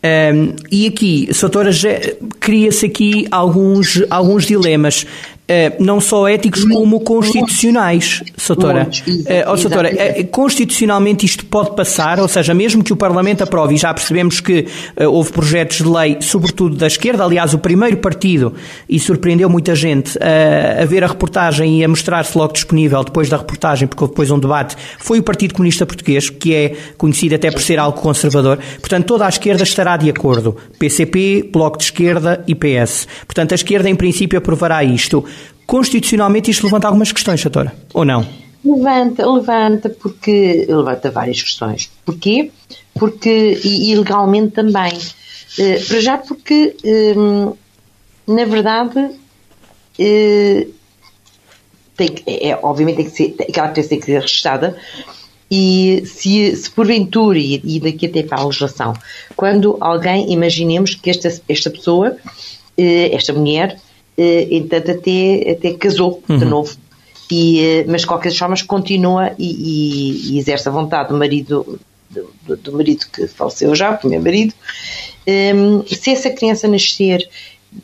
Um, 0.04 0.56
e 0.70 0.88
aqui, 0.88 1.28
Soutora, 1.32 1.70
cria-se 2.40 2.86
aqui 2.86 3.26
alguns, 3.30 4.02
alguns 4.10 4.44
dilemas. 4.44 5.06
Eh, 5.54 5.76
não 5.78 6.00
só 6.00 6.26
éticos 6.26 6.64
como 6.64 6.98
constitucionais, 7.00 8.22
Soutora. 8.38 8.88
Oh, 9.52 9.56
Soutora, 9.58 9.90
uh, 9.90 10.26
constitucionalmente 10.28 11.26
isto 11.26 11.44
pode 11.44 11.76
passar, 11.76 12.18
ou 12.18 12.26
seja, 12.26 12.54
mesmo 12.54 12.82
que 12.82 12.90
o 12.90 12.96
Parlamento 12.96 13.44
aprove, 13.44 13.74
e 13.74 13.76
já 13.76 13.92
percebemos 13.92 14.40
que 14.40 14.66
houve 14.96 15.30
projetos 15.30 15.78
de 15.78 15.88
lei, 15.88 16.16
sobretudo 16.20 16.76
da 16.76 16.86
esquerda, 16.86 17.24
aliás, 17.24 17.52
o 17.52 17.58
primeiro 17.58 17.98
partido, 17.98 18.54
e 18.88 18.98
surpreendeu 18.98 19.50
muita 19.50 19.74
gente 19.74 20.18
a 20.22 20.84
ver 20.86 21.04
a 21.04 21.06
reportagem 21.06 21.80
e 21.80 21.84
a 21.84 21.88
mostrar-se 21.88 22.36
logo 22.36 22.54
disponível 22.54 23.04
depois 23.04 23.28
da 23.28 23.36
reportagem, 23.36 23.86
porque 23.86 24.02
houve 24.02 24.12
depois 24.12 24.30
um 24.30 24.38
debate, 24.38 24.74
foi 24.98 25.18
o 25.18 25.22
Partido 25.22 25.52
Comunista 25.54 25.84
Português, 25.84 26.30
que 26.30 26.54
é 26.54 26.76
conhecido 26.96 27.34
até 27.34 27.50
por 27.50 27.60
ser 27.60 27.78
algo 27.78 28.00
conservador. 28.00 28.58
Portanto, 28.80 29.06
toda 29.06 29.26
a 29.26 29.28
esquerda 29.28 29.62
estará 29.62 29.96
de 29.96 30.08
acordo. 30.08 30.56
PCP, 30.78 31.50
Bloco 31.52 31.76
de 31.76 31.84
Esquerda 31.84 32.42
e 32.46 32.54
PS. 32.54 33.06
Portanto, 33.26 33.52
a 33.52 33.54
esquerda, 33.54 33.90
em 33.90 33.94
princípio, 33.94 34.38
aprovará 34.38 34.82
isto. 34.82 35.24
Constitucionalmente 35.66 36.50
isto 36.50 36.64
levanta 36.64 36.86
algumas 36.86 37.12
questões, 37.12 37.40
Chatora, 37.40 37.74
ou 37.94 38.04
não? 38.04 38.26
Levanta, 38.64 39.28
levanta, 39.28 39.90
porque 39.90 40.66
levanta 40.68 41.10
várias 41.10 41.42
questões. 41.42 41.90
Porquê? 42.04 42.50
Porque, 42.94 43.60
e, 43.64 43.90
e 43.90 43.96
legalmente 43.96 44.52
também. 44.52 44.92
Uh, 45.58 45.86
para 45.86 46.00
já 46.00 46.16
porque, 46.16 46.76
uh, 46.84 47.58
na 48.26 48.44
verdade, 48.44 48.98
uh, 48.98 50.72
tem 51.96 52.08
que, 52.08 52.22
é, 52.26 52.50
é, 52.50 52.58
obviamente 52.62 52.96
tem 52.96 53.04
que 53.04 53.10
ser, 53.10 53.34
aquela 53.48 53.68
criança 53.68 53.88
tem 53.88 53.98
que 53.98 54.06
ser 54.06 54.20
registrada 54.20 54.76
e 55.50 56.02
se, 56.06 56.56
se 56.56 56.70
porventura, 56.70 57.38
e, 57.38 57.60
e 57.64 57.80
daqui 57.80 58.06
até 58.06 58.22
para 58.22 58.40
a 58.40 58.46
legislação, 58.46 58.94
quando 59.36 59.76
alguém, 59.80 60.32
imaginemos 60.32 60.94
que 60.94 61.10
esta, 61.10 61.28
esta 61.46 61.68
pessoa, 61.68 62.16
esta 62.78 63.34
mulher, 63.34 63.78
eh, 64.16 64.48
entanto 64.50 64.90
até, 64.90 65.50
até 65.50 65.72
casou 65.74 66.22
uhum. 66.28 66.38
de 66.38 66.44
novo. 66.44 66.76
E, 67.30 67.60
eh, 67.60 67.84
mas 67.88 68.02
de 68.02 68.06
qualquer 68.06 68.32
forma 68.32 68.54
continua 68.66 69.32
e, 69.38 69.50
e, 69.50 70.32
e, 70.32 70.38
exerce 70.38 70.68
a 70.68 70.72
vontade 70.72 71.08
do 71.08 71.16
marido 71.16 71.80
do, 72.10 72.56
do, 72.56 72.72
marido 72.72 73.06
que 73.10 73.26
faleceu 73.26 73.74
já, 73.74 73.92
o 73.92 73.98
primeiro 73.98 74.24
marido, 74.24 74.54
um, 75.26 75.30
ehm, 75.30 75.82
se 75.86 76.10
essa 76.10 76.30
criança 76.30 76.68
nascer 76.68 77.26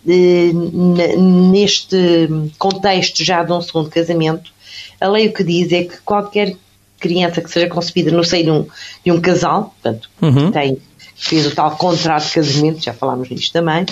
uh, 0.06 1.50
neste 1.50 2.28
contexto 2.58 3.25
já 3.25 3.42
de 3.42 3.52
um 3.52 3.62
segundo 3.62 3.88
casamento, 3.88 4.52
a 5.00 5.08
lei 5.08 5.28
o 5.28 5.32
que 5.32 5.42
diz 5.42 5.73
é 5.73 5.85
que 5.85 5.99
qualquer 6.04 6.54
criança 6.99 7.40
que 7.40 7.50
seja 7.50 7.68
concebida 7.68 8.11
no 8.11 8.25
seio 8.25 8.44
de 8.44 8.50
um, 8.50 8.66
de 9.04 9.12
um 9.12 9.20
casal, 9.20 9.75
portanto, 9.80 10.11
uhum. 10.20 10.50
tem, 10.50 10.78
fez 11.16 11.47
o 11.47 11.54
tal 11.54 11.76
contrato 11.76 12.26
de 12.26 12.32
casamento, 12.32 12.85
já 12.85 12.92
falámos 12.92 13.30
nisto 13.30 13.52
também, 13.52 13.87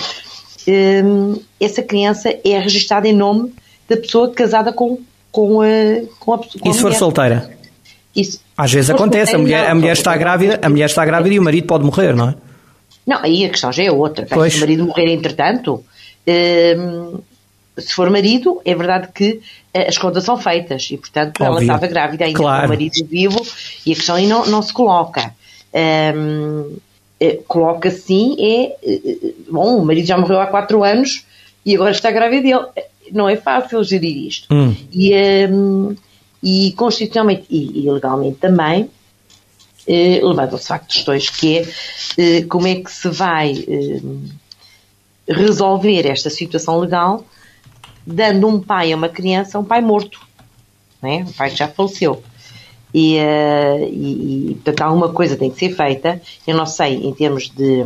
um, 0.67 1.39
essa 1.59 1.81
criança 1.81 2.29
é 2.43 2.59
registada 2.59 3.07
em 3.07 3.13
nome 3.13 3.53
da 3.87 3.97
pessoa 3.97 4.31
casada 4.31 4.73
com, 4.73 4.99
com, 5.31 5.61
a, 5.61 5.67
com 6.19 6.33
a 6.33 6.37
pessoa. 6.39 6.61
E 6.65 6.73
se 6.73 6.81
for 6.81 6.93
solteira? 6.93 7.49
Isso. 8.15 8.41
Às 8.57 8.73
vezes 8.73 8.89
acontece, 8.89 9.35
a 9.35 9.37
mulher, 9.37 9.69
a 9.69 9.75
mulher 9.75 9.93
está 9.93 10.17
grávida, 10.17 10.59
a 10.61 10.69
mulher 10.69 10.85
está 10.85 11.05
grávida 11.05 11.35
e 11.35 11.39
o 11.39 11.43
marido 11.43 11.67
pode 11.67 11.85
morrer, 11.85 12.15
não 12.15 12.29
é? 12.29 12.35
Não, 13.05 13.23
aí 13.23 13.45
a 13.45 13.49
questão 13.49 13.71
já 13.71 13.83
é 13.83 13.91
outra. 13.91 14.25
Pois. 14.29 14.53
Se 14.53 14.57
o 14.57 14.61
marido 14.61 14.85
morrer 14.85 15.13
entretanto, 15.13 15.83
um, 16.27 17.19
se 17.77 17.93
for 17.93 18.09
marido, 18.09 18.59
é 18.65 18.75
verdade 18.75 19.09
que 19.13 19.39
eh, 19.73 19.87
as 19.87 19.97
contas 19.97 20.23
são 20.23 20.37
feitas 20.37 20.89
e, 20.91 20.97
portanto, 20.97 21.39
Óbvio. 21.41 21.45
ela 21.45 21.61
estava 21.61 21.87
grávida 21.87 22.25
ainda 22.25 22.37
claro. 22.37 22.61
com 22.61 22.65
o 22.65 22.69
marido 22.69 23.05
vivo 23.07 23.45
e 23.85 23.91
a 23.91 23.95
questão 23.95 24.15
aí 24.15 24.27
não, 24.27 24.45
não 24.47 24.61
se 24.61 24.73
coloca. 24.73 25.33
Um, 25.73 26.77
coloca 27.47 27.89
assim 27.89 28.35
é, 28.39 28.75
é, 28.83 29.33
bom, 29.49 29.77
o 29.77 29.85
marido 29.85 30.05
já 30.05 30.17
morreu 30.17 30.39
há 30.39 30.47
quatro 30.47 30.83
anos 30.83 31.25
e 31.65 31.75
agora 31.75 31.91
está 31.91 32.11
grávida 32.11 32.41
dele. 32.41 32.87
Não 33.11 33.27
é 33.27 33.35
fácil 33.35 33.83
gerir 33.83 34.27
isto. 34.27 34.53
Hum. 34.53 34.75
E, 34.91 35.13
um, 35.49 35.95
e 36.43 36.73
constitucionalmente 36.73 37.45
e, 37.49 37.85
e 37.85 37.91
legalmente 37.91 38.37
também 38.37 38.89
eh, 39.87 40.19
levantam-se 40.21 40.63
de 40.63 40.67
facto 40.67 40.93
questões 40.93 41.29
que 41.29 41.59
é 41.59 41.67
eh, 42.17 42.41
como 42.43 42.67
é 42.67 42.75
que 42.75 42.91
se 42.91 43.09
vai 43.09 43.53
eh, 43.67 44.01
resolver 45.27 46.05
esta 46.05 46.29
situação 46.29 46.77
legal 46.79 47.25
dando 48.05 48.47
um 48.47 48.59
pai 48.59 48.91
a 48.91 48.95
uma 48.95 49.09
criança, 49.09 49.59
um 49.59 49.63
pai 49.63 49.81
morto, 49.81 50.19
né? 51.01 51.25
um 51.27 51.31
pai 51.31 51.49
que 51.49 51.57
já 51.57 51.67
faleceu. 51.67 52.21
E, 52.97 53.15
uh, 53.19 53.89
e, 53.91 54.51
e, 54.51 54.53
portanto, 54.55 54.81
alguma 54.81 55.09
coisa 55.09 55.37
tem 55.37 55.51
que 55.51 55.59
ser 55.59 55.75
feita. 55.75 56.19
Eu 56.47 56.57
não 56.57 56.65
sei, 56.65 56.95
em 56.95 57.13
termos 57.13 57.47
de, 57.47 57.83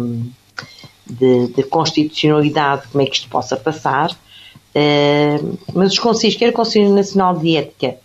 de, 1.06 1.48
de 1.48 1.64
constitucionalidade, 1.64 2.84
como 2.90 3.04
é 3.04 3.06
que 3.06 3.16
isto 3.18 3.28
possa 3.28 3.58
passar, 3.58 4.12
uh, 4.12 5.58
mas 5.74 5.92
os 5.92 6.00
conselhos, 6.00 6.38
quer 6.38 6.48
o 6.48 6.54
Conselho 6.54 6.96
Nacional 6.96 7.38
de 7.38 7.58
Ética, 7.58 7.98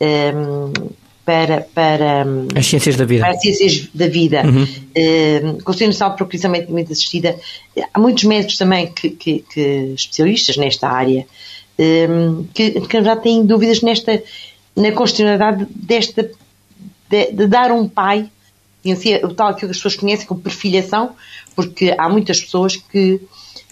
um, 0.00 0.72
eh, 0.80 0.90
para, 1.24 1.60
para 1.60 2.26
as 2.56 2.66
ciências 2.66 2.96
da 2.96 3.04
vida, 3.04 3.22
para 3.22 3.34
as 3.34 3.40
ciências 3.40 3.88
da 3.94 4.08
vida, 4.08 4.42
uhum. 4.44 4.64
uh, 4.64 5.62
Conselho 5.62 5.90
Nacional 5.90 6.10
de 6.10 6.16
Procriação 6.16 6.50
Medicamente 6.50 6.90
Assistida, 6.90 7.36
há 7.94 8.00
muitos 8.00 8.24
médicos 8.24 8.58
também 8.58 8.88
que, 8.92 9.10
que, 9.10 9.44
que 9.52 9.92
especialistas 9.94 10.56
nesta 10.56 10.88
área 10.88 11.24
que, 12.52 12.80
que 12.80 13.04
já 13.04 13.14
têm 13.14 13.46
dúvidas 13.46 13.82
nesta 13.82 14.20
na 14.74 14.92
constitucionalidade 14.92 15.66
desta 15.74 16.28
de, 17.08 17.32
de, 17.32 17.46
dar 17.46 17.70
um 17.72 17.88
pai 17.88 18.30
o 19.22 19.34
tal 19.34 19.54
que 19.54 19.64
as 19.64 19.72
pessoas 19.72 19.96
conhecem 19.96 20.26
como 20.26 20.40
perfilhação, 20.40 21.14
porque 21.54 21.94
há 21.98 22.08
muitas 22.08 22.40
pessoas 22.40 22.76
que, 22.76 23.20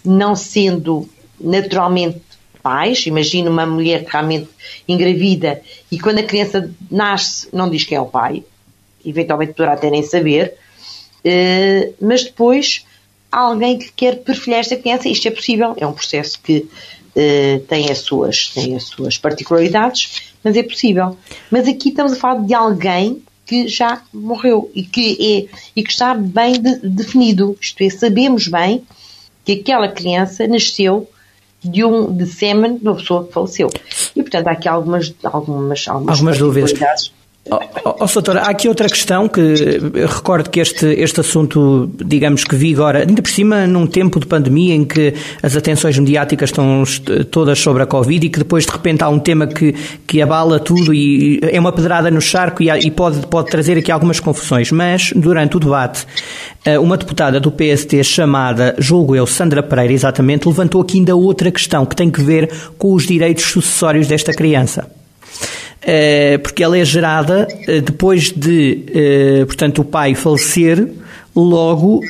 não 0.04 0.34
sendo 0.36 1.08
naturalmente 1.40 2.20
pais, 2.62 3.06
imagina 3.06 3.48
uma 3.48 3.64
mulher 3.64 4.04
que 4.04 4.10
realmente 4.10 4.48
engravida 4.88 5.62
e 5.90 5.98
quando 5.98 6.18
a 6.18 6.22
criança 6.22 6.74
nasce 6.90 7.48
não 7.52 7.70
diz 7.70 7.84
quem 7.84 7.96
é 7.96 8.00
o 8.00 8.06
pai, 8.06 8.42
eventualmente 9.04 9.52
poderá 9.52 9.74
até 9.74 9.88
nem 9.88 10.02
saber, 10.02 10.54
uh, 11.24 11.94
mas 12.00 12.24
depois 12.24 12.84
há 13.30 13.38
alguém 13.38 13.78
que 13.78 13.92
quer 13.92 14.16
perfilhar 14.16 14.60
esta 14.60 14.76
criança, 14.76 15.08
isto 15.08 15.28
é 15.28 15.30
possível, 15.30 15.74
é 15.78 15.86
um 15.86 15.92
processo 15.92 16.40
que 16.42 16.68
uh, 17.16 17.60
tem, 17.66 17.90
as 17.90 17.98
suas, 17.98 18.50
tem 18.50 18.76
as 18.76 18.84
suas 18.84 19.16
particularidades, 19.16 20.32
mas 20.44 20.56
é 20.56 20.62
possível. 20.62 21.16
Mas 21.50 21.66
aqui 21.66 21.88
estamos 21.88 22.12
a 22.12 22.16
falar 22.16 22.42
de 22.42 22.54
alguém 22.54 23.22
que 23.44 23.68
já 23.68 24.02
morreu 24.12 24.70
e 24.74 24.82
que, 24.82 25.48
é, 25.48 25.58
e 25.74 25.82
que 25.82 25.90
está 25.90 26.14
bem 26.14 26.60
de, 26.60 26.76
definido. 26.88 27.56
Isto 27.60 27.82
é, 27.82 27.90
sabemos 27.90 28.48
bem 28.48 28.84
que 29.44 29.52
aquela 29.52 29.88
criança 29.88 30.46
nasceu 30.46 31.08
de 31.62 31.84
um 31.84 32.12
de 32.12 32.26
sêmen 32.26 32.76
de 32.76 32.84
uma 32.86 32.96
pessoa 32.96 33.24
que 33.24 33.32
faleceu. 33.32 33.70
E 34.14 34.22
portanto 34.22 34.48
há 34.48 34.52
aqui 34.52 34.68
algumas, 34.68 35.14
algumas, 35.22 35.88
algumas, 35.88 36.18
algumas 36.18 36.38
dúvidas. 36.38 37.12
Oh, 37.48 37.60
oh, 38.00 38.06
doutora, 38.06 38.40
há 38.40 38.50
aqui 38.50 38.68
outra 38.68 38.88
questão 38.88 39.28
que 39.28 39.40
recordo 40.08 40.50
que 40.50 40.58
este, 40.58 40.86
este 40.86 41.20
assunto, 41.20 41.88
digamos 42.04 42.42
que 42.42 42.56
vigora, 42.56 43.00
ainda 43.06 43.22
por 43.22 43.30
cima 43.30 43.68
num 43.68 43.86
tempo 43.86 44.18
de 44.18 44.26
pandemia 44.26 44.74
em 44.74 44.84
que 44.84 45.14
as 45.40 45.54
atenções 45.54 45.96
mediáticas 45.96 46.50
estão 46.50 46.82
todas 47.30 47.60
sobre 47.60 47.84
a 47.84 47.86
Covid 47.86 48.26
e 48.26 48.30
que 48.30 48.40
depois 48.40 48.66
de 48.66 48.72
repente 48.72 49.04
há 49.04 49.08
um 49.08 49.20
tema 49.20 49.46
que, 49.46 49.72
que 50.08 50.20
abala 50.20 50.58
tudo 50.58 50.92
e 50.92 51.38
é 51.42 51.60
uma 51.60 51.70
pedrada 51.70 52.10
no 52.10 52.20
charco 52.20 52.64
e, 52.64 52.68
e 52.68 52.90
pode, 52.90 53.24
pode 53.28 53.48
trazer 53.48 53.78
aqui 53.78 53.92
algumas 53.92 54.18
confusões. 54.18 54.72
Mas 54.72 55.12
durante 55.14 55.56
o 55.56 55.60
debate, 55.60 56.04
eh, 56.64 56.80
uma 56.80 56.96
deputada 56.96 57.38
do 57.38 57.52
PST 57.52 58.02
chamada, 58.02 58.74
julgo 58.76 59.14
eu, 59.14 59.24
Sandra 59.24 59.62
Pereira, 59.62 59.92
exatamente, 59.92 60.48
levantou 60.48 60.80
aqui 60.80 60.98
ainda 60.98 61.14
outra 61.14 61.52
questão 61.52 61.86
que 61.86 61.94
tem 61.94 62.10
que 62.10 62.20
ver 62.20 62.50
com 62.76 62.92
os 62.92 63.06
direitos 63.06 63.44
sucessórios 63.44 64.08
desta 64.08 64.32
criança. 64.32 64.90
Eh, 65.88 66.38
porque 66.38 66.64
ela 66.64 66.76
é 66.76 66.84
gerada 66.84 67.46
eh, 67.68 67.80
depois 67.80 68.32
de, 68.32 68.84
eh, 68.92 69.44
portanto, 69.44 69.82
o 69.82 69.84
pai 69.84 70.16
falecer, 70.16 70.84
logo 71.32 72.00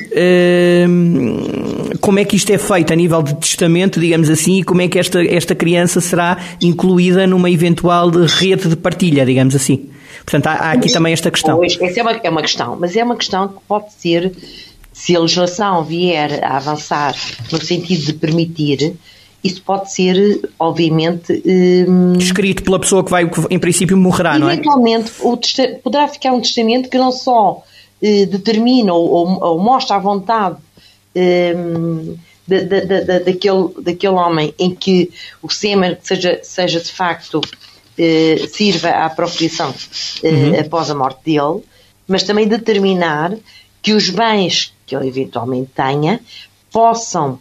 como 2.01 2.17
é 2.17 2.25
que 2.25 2.35
isto 2.35 2.49
é 2.51 2.57
feito 2.57 2.91
a 2.91 2.95
nível 2.95 3.21
de 3.21 3.35
testamento, 3.35 3.99
digamos 3.99 4.31
assim, 4.31 4.59
e 4.59 4.63
como 4.63 4.81
é 4.81 4.87
que 4.87 4.97
esta, 4.97 5.23
esta 5.23 5.53
criança 5.53 6.01
será 6.01 6.37
incluída 6.59 7.27
numa 7.27 7.51
eventual 7.51 8.09
rede 8.09 8.67
de 8.67 8.75
partilha, 8.75 9.23
digamos 9.23 9.55
assim. 9.55 9.89
Portanto, 10.25 10.47
há, 10.47 10.53
há 10.53 10.71
aqui 10.71 10.91
também 10.91 11.13
esta 11.13 11.29
questão. 11.29 11.63
Essa 11.63 11.99
é 11.99 12.01
uma, 12.01 12.11
é 12.11 12.29
uma 12.31 12.41
questão, 12.41 12.77
mas 12.79 12.95
é 12.95 13.03
uma 13.03 13.15
questão 13.15 13.47
que 13.47 13.59
pode 13.67 13.93
ser, 13.93 14.31
se 14.91 15.15
a 15.15 15.19
legislação 15.19 15.83
vier 15.83 16.43
a 16.43 16.57
avançar 16.57 17.13
no 17.51 17.61
sentido 17.61 18.05
de 18.05 18.13
permitir, 18.13 18.95
isso 19.47 19.61
pode 19.63 19.91
ser, 19.91 20.49
obviamente. 20.59 21.41
Um, 21.45 22.13
Escrito 22.17 22.63
pela 22.63 22.79
pessoa 22.79 23.03
que 23.03 23.09
vai, 23.09 23.29
em 23.49 23.59
princípio, 23.59 23.97
morrerá, 23.97 24.37
não 24.37 24.49
é? 24.49 24.53
Eventualmente, 24.53 25.11
poderá 25.83 26.07
ficar 26.07 26.33
um 26.33 26.41
testamento 26.41 26.89
que 26.89 26.97
não 26.97 27.11
só 27.11 27.63
eh, 28.01 28.25
determina 28.25 28.93
ou, 28.93 29.09
ou, 29.09 29.43
ou, 29.43 29.59
mostra 29.59 29.95
a 29.95 29.99
vontade 29.99 30.57
um, 31.15 32.15
da, 32.47 32.59
da, 32.61 33.01
da, 33.01 33.19
daquele, 33.19 33.69
daquele 33.81 34.13
homem 34.13 34.53
em 34.59 34.73
que 34.73 35.11
o 35.41 35.49
sêmen 35.49 35.97
seja, 36.01 36.39
seja 36.43 36.79
de 36.79 36.91
facto 36.91 37.41
eh, 37.97 38.45
sirva 38.49 38.89
à 38.89 39.09
procriação 39.09 39.73
eh, 40.23 40.29
uhum. 40.29 40.59
após 40.59 40.91
a 40.91 40.95
morte 40.95 41.21
dele, 41.25 41.63
mas 42.07 42.23
também 42.23 42.47
determinar 42.47 43.35
que 43.81 43.93
os 43.93 44.09
bens 44.09 44.73
que 44.85 44.95
ele 44.95 45.07
eventualmente 45.07 45.71
tenha 45.75 46.19
possam 46.71 47.39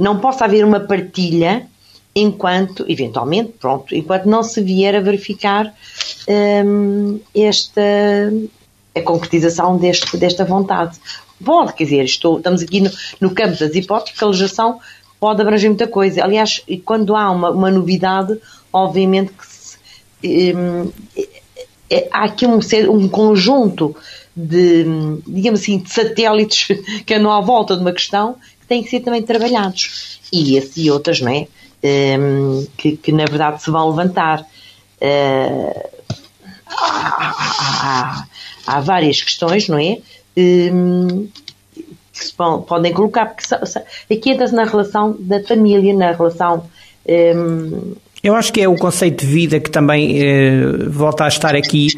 não 0.00 0.18
possa 0.18 0.44
haver 0.44 0.64
uma 0.64 0.80
partilha 0.80 1.66
enquanto, 2.14 2.84
eventualmente, 2.88 3.52
pronto, 3.60 3.94
enquanto 3.94 4.24
não 4.24 4.42
se 4.42 4.60
vier 4.60 4.96
a 4.96 5.00
verificar 5.00 5.72
hum, 6.64 7.20
esta 7.34 7.82
a 8.96 9.02
concretização 9.02 9.76
deste, 9.76 10.16
desta 10.16 10.44
vontade. 10.44 10.98
Pode, 11.44 11.74
quer 11.74 11.84
dizer, 11.84 12.04
estou, 12.04 12.38
estamos 12.38 12.62
aqui 12.62 12.80
no, 12.80 12.90
no 13.20 13.34
campo 13.34 13.58
das 13.58 13.74
hipóteses, 13.74 14.12
porque 14.12 14.24
a 14.24 14.28
legislação 14.28 14.80
pode 15.20 15.42
abranger 15.42 15.68
muita 15.68 15.86
coisa. 15.86 16.24
Aliás, 16.24 16.62
quando 16.84 17.14
há 17.14 17.30
uma, 17.30 17.50
uma 17.50 17.70
novidade, 17.70 18.40
obviamente 18.72 19.32
que 19.32 19.46
se, 19.46 19.76
é, 21.90 22.08
há 22.10 22.24
aqui 22.24 22.46
um, 22.46 22.58
um 22.90 23.08
conjunto 23.08 23.94
de, 24.34 24.84
digamos 25.26 25.60
assim, 25.60 25.78
de 25.78 25.90
satélites 25.90 26.68
que 27.04 27.14
andam 27.14 27.30
à 27.30 27.40
volta 27.40 27.74
de 27.74 27.82
uma 27.82 27.92
questão 27.92 28.36
têm 28.68 28.82
que 28.82 28.90
ser 28.90 29.00
também 29.00 29.22
trabalhados. 29.22 30.20
E 30.32 30.56
esse 30.56 30.82
e 30.82 30.90
outras, 30.90 31.20
não 31.20 31.32
é? 31.32 31.46
Um, 32.18 32.66
que, 32.76 32.96
que, 32.96 33.12
na 33.12 33.24
verdade 33.24 33.62
se 33.62 33.70
vão 33.70 33.88
levantar. 33.90 34.40
Uh, 35.00 35.88
há, 36.66 37.34
há, 37.80 38.26
há, 38.66 38.80
várias 38.80 39.22
questões, 39.22 39.68
não 39.68 39.78
é? 39.78 39.98
Um, 40.36 41.28
que 42.12 42.24
se 42.24 42.32
podem 42.34 42.92
colocar, 42.92 43.26
porque 43.26 44.14
aqui 44.14 44.30
entra-se 44.30 44.54
na 44.54 44.64
relação 44.64 45.14
da 45.20 45.42
família, 45.42 45.94
na 45.94 46.12
relação 46.12 46.64
um, 47.08 47.94
eu 48.22 48.34
acho 48.34 48.52
que 48.52 48.60
é 48.60 48.68
o 48.68 48.74
conceito 48.74 49.24
de 49.24 49.32
vida 49.32 49.60
que 49.60 49.70
também 49.70 50.20
eh, 50.20 50.88
volta 50.88 51.24
a 51.24 51.28
estar 51.28 51.54
aqui 51.54 51.88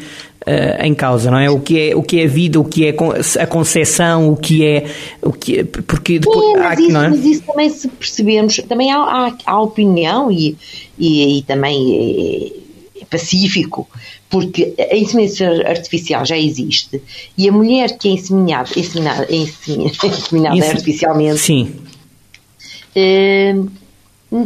eh, 0.49 0.87
em 0.87 0.95
causa, 0.95 1.29
não 1.29 1.37
é? 1.37 1.47
O 1.47 1.59
que 1.59 1.91
é 1.91 1.95
o 1.95 2.01
que 2.01 2.19
é 2.19 2.25
vida, 2.25 2.59
o 2.59 2.65
que 2.65 2.87
é 2.87 2.95
a 3.39 3.45
concepção, 3.45 4.31
o 4.31 4.35
que 4.35 4.65
é 4.65 4.85
o 5.21 5.31
que 5.31 5.59
é, 5.59 5.63
porque 5.63 6.17
depois, 6.17 6.43
Sim, 6.43 6.53
mas, 6.57 6.71
aqui, 6.71 6.81
isso, 6.87 6.97
é? 6.97 7.09
mas 7.09 7.25
isso 7.25 7.41
também 7.43 7.69
se 7.69 7.87
percebemos, 7.87 8.57
também 8.67 8.91
há, 8.91 8.97
há, 8.97 9.37
há 9.45 9.61
opinião 9.61 10.31
e, 10.31 10.57
e, 10.97 11.37
e 11.37 11.41
também 11.43 12.55
é, 12.97 13.01
é 13.03 13.05
pacífico, 13.05 13.87
porque 14.27 14.73
a 14.79 14.95
inseminação 14.95 15.51
artificial 15.67 16.25
já 16.25 16.35
existe 16.35 16.99
e 17.37 17.47
a 17.47 17.51
mulher 17.51 17.95
que 17.99 18.07
é 18.07 18.11
inseminada, 18.13 18.69
inseminada, 18.75 19.27
inseminada 19.31 20.65
artificialmente 20.65 21.37
sim. 21.37 21.75
Eh, 22.95 23.53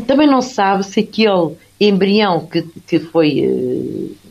também 0.06 0.28
não 0.28 0.42
sabe 0.42 0.86
se 0.86 1.00
aquele 1.00 1.56
embrião 1.80 2.46
que, 2.46 2.62
que 2.86 3.00
foi 3.00 3.40
eh, 3.40 4.23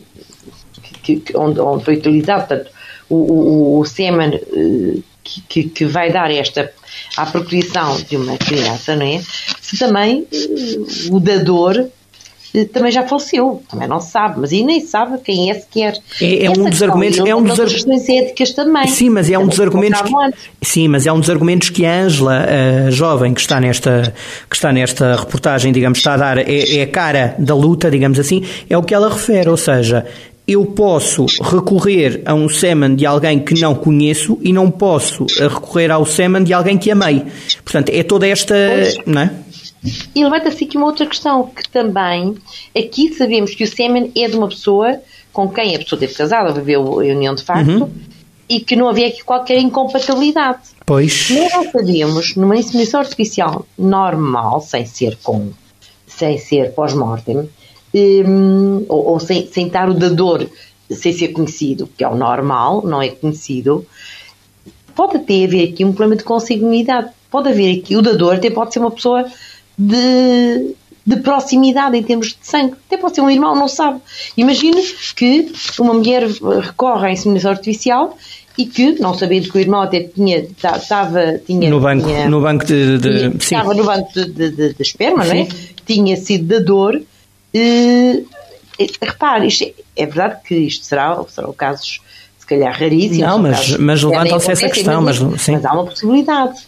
que, 1.02 1.16
que, 1.16 1.36
onde, 1.36 1.60
onde, 1.60 1.84
foi 1.84 1.96
utilizado, 1.96 2.46
portanto, 2.46 2.70
o, 3.08 3.16
o, 3.16 3.80
o 3.80 3.84
sêmen 3.84 4.34
eh, 4.34 5.00
que, 5.48 5.64
que, 5.64 5.84
vai 5.84 6.12
dar 6.12 6.30
esta 6.30 6.72
à 7.16 7.26
procriação 7.26 8.00
de 8.02 8.16
uma 8.16 8.36
criança, 8.36 8.96
não 8.96 9.06
é? 9.06 9.20
Se 9.60 9.78
também 9.78 10.26
eh, 10.32 11.10
o 11.10 11.20
dador 11.20 11.88
também 12.72 12.92
já 12.92 13.02
faleceu, 13.06 13.62
também 13.70 13.88
não 13.88 13.98
sabe, 13.98 14.40
mas 14.40 14.52
e 14.52 14.62
nem 14.62 14.80
sabe 14.80 15.18
quem 15.24 15.50
é 15.50 15.54
sequer. 15.54 15.96
É, 16.20 16.44
é 16.44 16.50
um 16.50 16.68
dos 16.68 16.82
argumentos, 16.82 17.18
é 17.18 17.34
um 17.34 17.42
dos 17.42 17.58
argumentos 17.58 18.08
éticas 18.08 18.52
também. 18.52 18.88
Sim, 18.88 19.08
mas 19.08 19.30
é 19.30 19.38
um 19.38 19.46
dos 19.46 19.58
argumentos 19.58 20.02
que, 20.02 20.10
sim, 20.60 20.86
mas 20.86 21.06
é 21.06 21.12
um 21.12 21.18
dos 21.18 21.30
argumentos 21.30 21.70
que 21.70 21.86
a 21.86 22.02
Ângela, 22.02 22.46
a 22.86 22.90
jovem 22.90 23.32
que 23.32 23.40
está 23.40 23.58
nesta 23.58 24.14
que 24.50 24.54
está 24.54 24.70
nesta 24.70 25.16
reportagem, 25.16 25.72
digamos, 25.72 25.98
está 25.98 26.12
a 26.12 26.16
dar 26.18 26.38
é, 26.38 26.76
é 26.76 26.82
a 26.82 26.86
cara 26.86 27.34
da 27.38 27.54
luta, 27.54 27.90
digamos 27.90 28.18
assim, 28.18 28.44
é 28.68 28.76
o 28.76 28.82
que 28.82 28.92
ela 28.92 29.08
refere, 29.08 29.48
ou 29.48 29.56
seja, 29.56 30.04
eu 30.46 30.66
posso 30.66 31.26
recorrer 31.42 32.22
a 32.26 32.35
um 32.35 32.48
semen 32.48 32.96
de 32.96 33.07
alguém 33.07 33.38
que 33.38 33.59
não 33.61 33.74
conheço 33.74 34.38
e 34.42 34.52
não 34.52 34.70
posso 34.70 35.26
recorrer 35.38 35.90
ao 35.90 36.05
semen 36.05 36.42
de 36.42 36.52
alguém 36.52 36.76
que 36.76 36.90
amei. 36.90 37.22
Portanto, 37.64 37.90
é 37.90 38.02
toda 38.02 38.26
esta, 38.26 38.55
pois. 38.55 38.98
não 39.07 39.22
é? 39.22 39.35
E 40.14 40.22
levanta-se 40.22 40.64
aqui 40.64 40.76
uma 40.76 40.87
outra 40.87 41.07
questão, 41.07 41.46
que 41.46 41.68
também, 41.68 42.37
aqui 42.76 43.12
sabemos 43.14 43.55
que 43.55 43.64
o 43.64 43.66
sêmen 43.66 44.12
é 44.16 44.28
de 44.28 44.37
uma 44.37 44.48
pessoa 44.48 45.00
com 45.33 45.48
quem 45.48 45.74
a 45.74 45.78
pessoa 45.78 45.98
teve 45.98 46.14
casado, 46.14 46.55
viveu 46.55 47.00
a 47.00 47.05
união 47.05 47.35
de 47.35 47.42
facto, 47.42 47.85
uhum. 47.85 47.90
e 48.48 48.61
que 48.61 48.76
não 48.76 48.88
havia 48.88 49.09
aqui 49.09 49.24
qualquer 49.24 49.59
incompatibilidade. 49.59 50.61
Pois. 50.85 51.31
Nós 51.31 51.52
não 51.52 51.72
sabemos, 51.72 52.37
numa 52.37 52.57
inseminação 52.57 53.00
artificial 53.00 53.66
normal, 53.76 54.61
sem 54.61 54.85
ser 54.87 55.16
com, 55.22 55.50
sem 56.07 56.38
ser 56.38 56.72
pós-mortem, 56.72 57.48
um, 57.94 58.85
ou, 58.88 59.07
ou, 59.11 59.20
sem, 59.20 59.46
sem 59.46 59.66
estar 59.66 59.88
o 59.88 59.94
dador 59.94 60.46
sem 60.90 61.12
ser 61.12 61.28
conhecido, 61.28 61.88
que 61.96 62.05
é 62.05 62.09
o 62.09 62.14
normal, 62.14 62.83
não 62.85 63.00
é 63.00 63.09
conhecido, 63.09 63.87
pode 64.94 65.16
até 65.16 65.44
haver 65.44 65.72
aqui 65.72 65.85
um 65.85 65.92
problema 65.92 66.16
de 66.16 66.24
consanguinidade. 66.24 67.11
Pode 67.31 67.48
haver 67.48 67.78
aqui, 67.78 67.96
o 67.96 68.02
dador 68.02 68.35
até 68.35 68.50
pode 68.50 68.74
ser 68.74 68.78
uma 68.78 68.90
pessoa 68.90 69.24
de, 69.78 70.74
de 71.07 71.16
proximidade 71.22 71.96
em 71.96 72.02
termos 72.02 72.28
de 72.28 72.37
sangue. 72.42 72.74
Até 72.87 72.98
pode 72.98 73.14
ser 73.14 73.22
um 73.22 73.31
irmão, 73.31 73.55
não 73.55 73.68
sabe. 73.68 74.00
Imagine 74.37 74.83
que 75.16 75.50
uma 75.78 75.94
mulher 75.94 76.26
recorre 76.61 77.09
à 77.09 77.12
inseminação 77.12 77.52
artificial 77.52 78.18
e 78.59 78.66
que, 78.66 79.00
não 79.00 79.14
sabendo 79.14 79.50
que 79.50 79.57
o 79.57 79.61
irmão 79.61 79.81
até 79.81 80.00
tinha, 80.00 80.40
estava, 80.40 81.38
tinha, 81.46 81.70
no 81.70 81.81
banco, 81.81 82.07
tinha, 82.07 82.28
no 82.28 82.42
banco 82.42 82.66
de, 82.66 82.98
de 82.98 83.18
tinha, 83.18 83.37
estava 83.38 83.72
no 83.72 83.85
banco 83.85 84.12
de, 84.12 84.26
de, 84.26 84.50
de, 84.50 84.74
de 84.74 84.83
esperma, 84.83 85.24
não 85.24 85.33
é? 85.33 85.48
Tinha 85.87 86.16
sido 86.18 86.44
dador. 86.44 87.00
Eh, 87.54 88.22
repare, 89.00 89.46
isto 89.46 89.64
é, 89.64 89.72
é, 89.96 90.06
verdade 90.06 90.40
que 90.44 90.54
isto 90.54 90.84
será, 90.84 91.22
serão 91.28 91.52
casos, 91.52 92.00
se 92.38 92.46
calhar 92.46 92.72
raríssimos. 92.78 93.18
Não, 93.18 93.38
mas, 93.38 93.76
mas 93.76 94.02
levantam-se 94.02 94.50
essa 94.50 94.68
questão. 94.68 95.02
Mas, 95.02 95.16
sim. 95.40 95.52
mas 95.52 95.64
há 95.64 95.72
uma 95.72 95.84
possibilidade. 95.84 96.58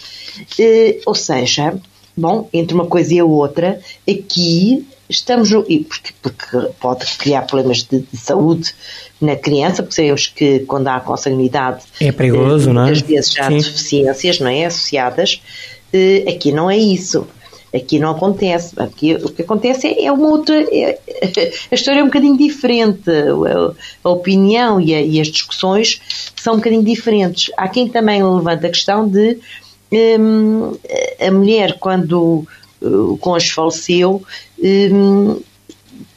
Uh, 0.59 1.01
ou 1.07 1.15
seja, 1.15 1.75
bom, 2.17 2.49
entre 2.53 2.75
uma 2.75 2.87
coisa 2.87 3.15
e 3.15 3.19
a 3.19 3.25
outra, 3.25 3.81
aqui 4.09 4.87
estamos. 5.09 5.51
Porque, 5.51 6.13
porque 6.23 6.69
pode 6.81 7.07
criar 7.17 7.43
problemas 7.43 7.83
de, 7.85 8.01
de, 8.01 8.17
saúde 8.17 8.75
na 9.21 9.37
criança, 9.37 9.83
porque 9.83 9.95
sabemos 9.95 10.27
que 10.27 10.61
quando 10.61 10.89
há 10.89 11.01
consanguinidade. 11.01 11.85
É 12.01 12.13
perigoso, 12.13 12.73
não 12.73 12.83
é? 12.83 12.85
Muitas 12.87 13.03
vezes 13.03 13.39
há 13.39 13.49
Sim. 13.49 13.59
deficiências, 13.59 14.41
não 14.41 14.49
é? 14.49 14.67
Associadas. 14.67 15.41
Uh, 15.93 16.29
aqui 16.29 16.53
não 16.53 16.71
é 16.71 16.77
isso. 16.77 17.27
Aqui 17.75 17.99
não 17.99 18.11
acontece. 18.11 18.75
Aqui, 18.81 19.15
o 19.15 19.31
que 19.31 19.43
acontece 19.43 19.89
é, 19.89 20.05
é 20.05 20.13
uma 20.13 20.29
outra. 20.29 20.63
É, 20.73 20.99
a 21.71 21.75
história 21.75 22.01
é 22.01 22.03
um 22.03 22.07
bocadinho 22.07 22.37
diferente. 22.37 23.11
A, 23.11 24.09
a 24.09 24.11
opinião 24.11 24.81
e, 24.81 24.95
a, 24.95 25.03
e, 25.03 25.21
as 25.21 25.29
discussões 25.29 26.01
são 26.37 26.55
um 26.55 26.57
bocadinho 26.59 26.85
diferentes. 26.85 27.51
Há 27.57 27.69
quem 27.69 27.89
também 27.89 28.23
levanta 28.23 28.69
a 28.69 28.71
questão 28.71 29.09
de 29.09 29.39
um, 29.93 30.77
a 31.21 31.31
mulher, 31.31 31.79
quando 31.79 32.47
o 32.81 33.17
cônjuge 33.19 33.53
faleceu, 33.53 34.23
um, 34.63 35.41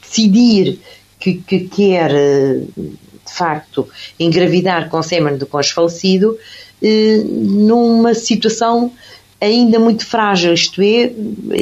decidir 0.02 0.80
que, 1.20 1.36
que 1.36 1.62
quer, 1.62 2.12
de 2.76 3.34
facto, 3.34 3.88
engravidar 4.20 4.90
com 4.90 5.02
sêmen 5.02 5.38
do 5.38 5.46
cônjuge 5.46 5.74
falecido, 5.74 6.38
hum, 6.82 7.24
numa 7.68 8.14
situação 8.14 8.92
ainda 9.40 9.80
muito 9.80 10.06
frágil, 10.06 10.54
isto 10.54 10.82
é... 10.82 11.12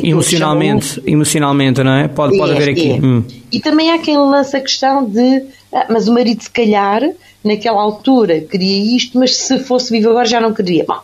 Emocionalmente, 0.03 0.85
chamam... 0.95 1.09
emocionalmente, 1.09 1.83
não 1.83 1.91
é? 1.91 2.07
Pode, 2.07 2.37
pode 2.37 2.53
é, 2.53 2.55
haver 2.55 2.69
aqui. 2.69 2.91
É. 2.91 2.95
Hum. 2.95 3.23
E 3.51 3.59
também 3.59 3.91
há 3.91 3.99
quem 3.99 4.17
lança 4.17 4.57
a 4.57 4.61
questão 4.61 5.05
de, 5.05 5.43
ah, 5.73 5.87
mas 5.89 6.07
o 6.07 6.13
marido 6.13 6.41
se 6.41 6.49
calhar, 6.49 7.01
naquela 7.43 7.81
altura, 7.81 8.41
queria 8.41 8.95
isto, 8.95 9.17
mas 9.19 9.35
se 9.35 9.59
fosse 9.59 9.91
vivo 9.91 10.09
agora 10.09 10.25
já 10.25 10.39
não 10.39 10.53
queria. 10.53 10.85
Bom, 10.87 10.99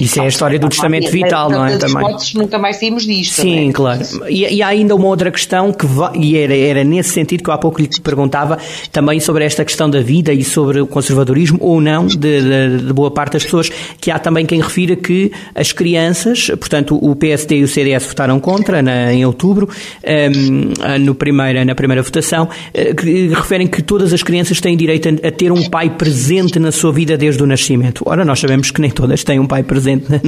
isso 0.00 0.20
é 0.20 0.24
a 0.24 0.28
história 0.28 0.58
do 0.58 0.68
testamento 0.68 1.10
vital, 1.10 1.50
não 1.50 1.64
é? 1.64 1.76
Também. 1.76 2.16
nunca 2.34 2.58
mais 2.58 2.76
saímos 2.76 3.04
disto. 3.04 3.40
Sim, 3.40 3.68
é? 3.68 3.72
claro. 3.72 4.02
E, 4.28 4.56
e, 4.56 4.62
há 4.62 4.68
ainda 4.68 4.94
uma 4.94 5.06
outra 5.06 5.30
questão 5.30 5.72
que 5.72 5.86
vai, 5.86 6.16
e 6.16 6.36
era, 6.36 6.56
era 6.56 6.84
nesse 6.84 7.10
sentido 7.10 7.42
que 7.42 7.50
eu 7.50 7.54
há 7.54 7.58
pouco 7.58 7.80
lhe 7.80 7.88
perguntava 8.02 8.58
também 8.90 9.20
sobre 9.20 9.44
esta 9.44 9.64
questão 9.64 9.88
da 9.88 10.00
vida 10.00 10.32
e 10.32 10.42
sobre 10.42 10.80
o 10.80 10.86
conservadorismo 10.86 11.58
ou 11.60 11.80
não 11.80 12.06
de, 12.06 12.16
de, 12.16 12.78
de 12.86 12.92
boa 12.92 13.10
parte 13.10 13.34
das 13.34 13.44
pessoas, 13.44 13.70
que 14.00 14.10
há 14.10 14.18
também 14.18 14.44
quem 14.44 14.60
refira 14.60 14.96
que 14.96 15.30
as 15.54 15.72
crianças, 15.72 16.48
portanto 16.58 16.98
o 17.00 17.14
PSD 17.14 17.58
e 17.58 17.62
o 17.62 17.68
CDS 17.68 18.06
votaram 18.06 18.40
contra 18.40 18.82
na, 18.82 19.12
em 19.12 19.24
outubro, 19.24 19.68
um, 20.04 20.98
no 21.00 21.14
primeira, 21.14 21.64
na 21.64 21.74
primeira 21.74 22.02
votação, 22.02 22.48
eh, 22.72 22.94
que 22.94 23.28
referem 23.28 23.66
que 23.66 23.82
todas 23.82 24.12
as 24.12 24.22
crianças 24.22 24.60
têm 24.60 24.76
direito 24.76 25.08
a, 25.08 25.28
a 25.28 25.30
ter 25.30 25.52
um 25.52 25.68
pai 25.68 25.90
presente 25.90 26.58
na 26.58 26.72
sua 26.72 26.92
vida 26.92 27.16
desde 27.16 27.42
o 27.42 27.46
nascimento. 27.46 28.02
Ora, 28.06 28.24
nós 28.24 28.40
sabemos 28.40 28.70
que 28.70 28.80
nem 28.80 28.90
todas 28.90 29.22
têm 29.22 29.38
um 29.38 29.46
pai 29.46 29.62
presente 29.62 29.83
presente 29.84 30.10
na, 30.10 30.18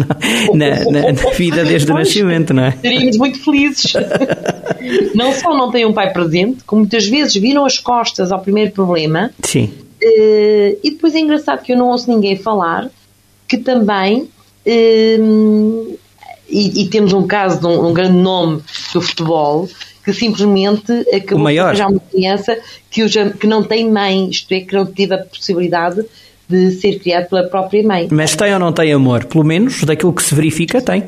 na, 0.55 0.85
na, 0.85 1.13
na 1.13 1.31
vida 1.31 1.65
desde 1.65 1.91
pois, 1.91 1.91
o 1.91 1.95
nascimento, 1.95 2.53
não 2.53 2.65
é? 2.65 2.73
Seríamos 2.73 3.17
muito 3.17 3.43
felizes. 3.43 3.93
não 5.15 5.33
só 5.33 5.57
não 5.57 5.71
têm 5.71 5.87
um 5.87 5.93
pai 5.93 6.13
presente, 6.13 6.63
como 6.65 6.81
muitas 6.81 7.07
vezes 7.07 7.35
viram 7.35 7.65
as 7.65 7.79
costas 7.79 8.31
ao 8.31 8.41
primeiro 8.41 8.73
problema. 8.73 9.31
Sim. 9.43 9.73
Uh, 10.03 10.79
e 10.85 10.91
depois 10.91 11.15
é 11.15 11.21
engraçado 11.21 11.63
que 11.63 11.73
eu 11.73 11.77
não 11.77 11.89
ouço 11.89 12.11
ninguém 12.11 12.37
falar 12.37 12.91
que 13.49 13.57
também. 13.57 14.29
Uh, 14.67 15.99
e, 16.49 16.83
e, 16.83 16.89
temos 16.89 17.13
um 17.13 17.27
caso 17.27 17.59
de 17.59 17.67
um, 17.67 17.89
um, 17.89 17.93
grande 17.93 18.17
nome 18.17 18.63
do 18.93 19.01
futebol 19.01 19.69
que 20.05 20.13
simplesmente 20.13 20.93
acabou 21.13 21.49
de 21.49 21.83
uma 21.83 22.01
criança 22.09 22.57
que, 22.89 23.05
que 23.33 23.47
não 23.49 23.65
tem 23.65 23.91
mãe, 23.91 24.29
isto 24.29 24.53
é, 24.53 24.61
que 24.61 24.73
não 24.73 24.87
teve 24.87 25.15
a 25.15 25.19
possibilidade 25.19 26.05
de 26.49 26.73
ser 26.73 26.99
criado 26.99 27.29
pela 27.29 27.45
própria 27.45 27.83
mãe. 27.83 28.09
Mas 28.11 28.37
tem 28.37 28.53
ou 28.53 28.59
não 28.59 28.73
tem 28.73 28.93
amor? 28.93 29.25
Pelo 29.25 29.45
menos 29.45 29.83
daquilo 29.85 30.13
que 30.13 30.23
se 30.23 30.35
verifica, 30.35 30.81
tem. 30.81 31.05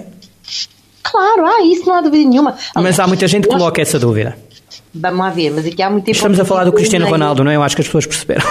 Claro, 1.02 1.46
ah, 1.46 1.62
isso 1.64 1.86
não 1.86 1.94
há 1.94 2.00
dúvida 2.00 2.28
nenhuma. 2.28 2.56
Mas 2.74 2.98
há 2.98 3.06
muita 3.06 3.26
gente 3.26 3.46
que 3.48 3.54
coloca 3.54 3.80
essa 3.80 3.98
dúvida. 3.98 4.36
Vamos 4.94 5.18
lá 5.18 5.30
ver, 5.30 5.50
mas 5.50 5.66
aqui 5.66 5.82
há 5.82 5.90
muita 5.90 6.10
Estamos 6.10 6.40
a 6.40 6.44
falar 6.44 6.64
do 6.64 6.72
Cristiano 6.72 7.06
Ronaldo, 7.06 7.44
não 7.44 7.50
é? 7.50 7.56
Eu 7.56 7.62
acho 7.62 7.76
que 7.76 7.82
as 7.82 7.88
pessoas 7.88 8.06
perceberam. 8.06 8.44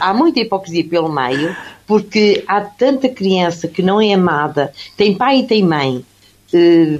Há, 0.00 0.08
há 0.10 0.14
muita 0.14 0.40
hipocrisia 0.40 0.84
pelo 0.84 1.08
meio, 1.08 1.54
porque 1.86 2.42
há 2.46 2.60
tanta 2.60 3.08
criança 3.08 3.68
que 3.68 3.82
não 3.82 4.00
é 4.00 4.12
amada, 4.12 4.72
tem 4.96 5.14
pai 5.14 5.40
e 5.40 5.42
tem 5.46 5.62
mãe, 5.62 6.04
eh, 6.52 6.98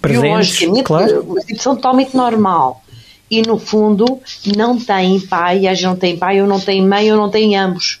Presentes, 0.00 0.66
claro. 0.84 1.22
uma 1.22 1.40
situação 1.40 1.76
totalmente 1.76 2.16
normal 2.16 2.82
e 3.30 3.42
no 3.42 3.58
fundo 3.58 4.20
não 4.56 4.78
têm 4.78 5.20
pai, 5.20 5.66
às 5.68 5.80
não 5.80 5.94
têm 5.94 6.16
pai 6.16 6.42
ou 6.42 6.48
não 6.48 6.58
têm 6.58 6.84
mãe 6.84 7.10
ou 7.12 7.16
não 7.16 7.30
têm 7.30 7.56
ambos. 7.56 8.00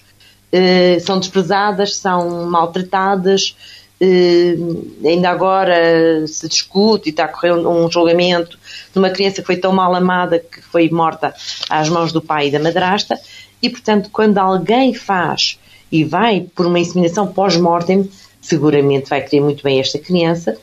Uh, 0.52 0.98
são 1.00 1.20
desprezadas, 1.20 1.94
são 1.94 2.46
maltratadas, 2.46 3.54
uh, 4.00 5.06
ainda 5.06 5.30
agora 5.30 6.26
se 6.26 6.48
discute 6.48 7.08
e 7.08 7.10
está 7.10 7.26
a 7.26 7.28
correr 7.28 7.52
um, 7.52 7.84
um, 7.84 7.90
julgamento 7.90 8.58
de 8.92 8.98
uma 8.98 9.10
criança 9.10 9.42
que 9.42 9.46
foi 9.46 9.56
tão 9.56 9.72
mal 9.72 9.94
amada 9.94 10.40
que 10.40 10.60
foi 10.60 10.90
morta 10.90 11.32
às 11.68 11.88
mãos 11.88 12.10
do 12.10 12.20
pai 12.20 12.48
e 12.48 12.50
da 12.50 12.58
madrasta 12.58 13.16
e 13.62 13.70
portanto 13.70 14.10
quando 14.12 14.38
alguém 14.38 14.92
faz 14.92 15.56
e 15.92 16.02
vai 16.02 16.48
por 16.54 16.66
uma 16.66 16.80
inseminação 16.80 17.26
pós-mortem, 17.26 18.08
seguramente 18.40 19.08
vai 19.08 19.22
querer 19.22 19.42
muito 19.42 19.62
bem 19.62 19.78
esta 19.78 19.98
criança 20.00 20.56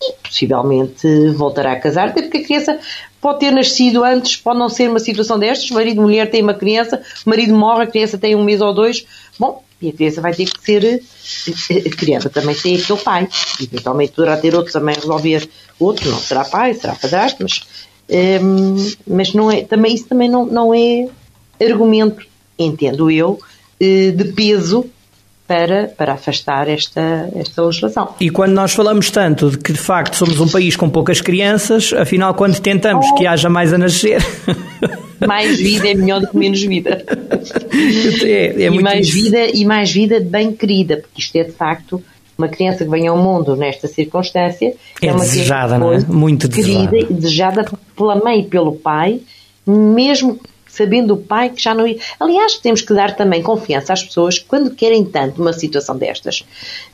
e 0.00 0.12
possivelmente 0.22 1.30
voltará 1.30 1.72
a 1.72 1.80
casar, 1.80 2.08
até 2.08 2.22
porque 2.22 2.38
a 2.38 2.44
criança 2.44 2.78
pode 3.24 3.38
ter 3.38 3.50
nascido 3.50 4.04
antes, 4.04 4.36
pode 4.36 4.58
não 4.58 4.68
ser 4.68 4.90
uma 4.90 4.98
situação 4.98 5.38
destas, 5.38 5.70
marido 5.70 5.96
e 5.96 6.00
mulher 6.04 6.30
têm 6.30 6.42
uma 6.42 6.52
criança, 6.52 7.00
o 7.24 7.30
marido 7.30 7.54
morre, 7.54 7.84
a 7.84 7.86
criança 7.86 8.18
tem 8.18 8.36
um 8.36 8.44
mês 8.44 8.60
ou 8.60 8.74
dois, 8.74 9.06
bom, 9.38 9.64
e 9.80 9.88
a 9.88 9.92
criança 9.94 10.20
vai 10.20 10.34
ter 10.34 10.44
que 10.44 10.62
ser 10.62 11.02
a 11.86 11.96
criança 11.96 12.28
também 12.28 12.54
tem 12.54 12.76
aquele 12.76 12.98
pai, 12.98 13.26
eventualmente 13.62 14.12
poderá 14.12 14.36
ter 14.36 14.54
outro 14.54 14.70
também 14.70 14.94
resolver 14.94 15.48
outro, 15.80 16.10
não 16.10 16.18
será 16.18 16.44
pai, 16.44 16.74
será 16.74 16.94
padrasto, 16.94 17.42
mas, 17.42 17.62
um, 18.42 18.92
mas 19.06 19.32
não 19.32 19.50
é, 19.50 19.62
também, 19.62 19.94
isso 19.94 20.04
também 20.04 20.28
não, 20.28 20.44
não 20.44 20.74
é 20.74 21.08
argumento, 21.64 22.26
entendo 22.58 23.10
eu, 23.10 23.40
eh, 23.80 24.10
de 24.10 24.32
peso 24.32 24.84
para, 25.46 25.88
para 25.88 26.14
afastar 26.14 26.68
esta, 26.68 27.30
esta 27.36 27.62
legislação. 27.62 28.14
E 28.20 28.30
quando 28.30 28.52
nós 28.52 28.72
falamos 28.72 29.10
tanto 29.10 29.50
de 29.50 29.58
que 29.58 29.72
de 29.72 29.78
facto 29.78 30.16
somos 30.16 30.40
um 30.40 30.48
país 30.48 30.74
com 30.74 30.88
poucas 30.88 31.20
crianças, 31.20 31.92
afinal, 31.92 32.34
quando 32.34 32.58
tentamos 32.60 33.06
oh. 33.10 33.14
que 33.14 33.26
haja 33.26 33.50
mais 33.50 33.72
a 33.72 33.78
nascer. 33.78 34.24
Mais 35.26 35.56
vida 35.56 35.88
é 35.88 35.94
melhor 35.94 36.20
do 36.20 36.28
que 36.28 36.36
menos 36.36 36.62
vida. 36.62 37.02
É, 38.22 38.62
é 38.62 38.66
e 38.66 38.82
mais 38.82 39.06
isso. 39.06 39.22
vida 39.22 39.46
e 39.54 39.64
mais 39.64 39.90
vida 39.90 40.20
bem 40.20 40.52
querida, 40.52 40.98
porque 40.98 41.20
isto 41.20 41.36
é 41.36 41.44
de 41.44 41.52
facto 41.52 42.02
uma 42.36 42.48
criança 42.48 42.84
que 42.84 42.90
vem 42.90 43.06
ao 43.06 43.16
mundo 43.16 43.56
nesta 43.56 43.86
circunstância 43.86 44.74
é, 45.00 45.06
é 45.06 45.12
uma 45.12 45.20
desejada, 45.20 45.78
não 45.78 45.92
é? 45.92 46.00
Muito 46.00 46.46
desejada. 46.48 46.90
Querida, 46.90 47.14
desejada 47.14 47.64
pela 47.96 48.16
mãe 48.16 48.40
e 48.40 48.44
pelo 48.44 48.72
pai, 48.72 49.20
mesmo 49.66 50.38
sabendo 50.74 51.14
o 51.14 51.16
pai 51.16 51.50
que 51.50 51.62
já 51.62 51.74
não 51.74 51.86
ia. 51.86 51.98
Aliás, 52.18 52.56
temos 52.56 52.82
que 52.82 52.92
dar 52.92 53.14
também 53.16 53.42
confiança 53.42 53.92
às 53.92 54.02
pessoas 54.02 54.38
quando 54.38 54.74
querem 54.74 55.04
tanto 55.04 55.40
uma 55.40 55.52
situação 55.52 55.96
destas, 55.96 56.44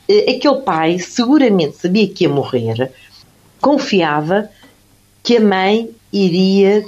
eh, 0.07 0.31
aquele 0.31 0.61
pai 0.61 0.99
seguramente 0.99 1.77
sabia 1.77 2.07
que 2.07 2.25
ia 2.25 2.29
morrer, 2.29 2.91
confiava 3.59 4.49
que 5.23 5.37
a 5.37 5.41
mãe 5.41 5.89
iria, 6.11 6.85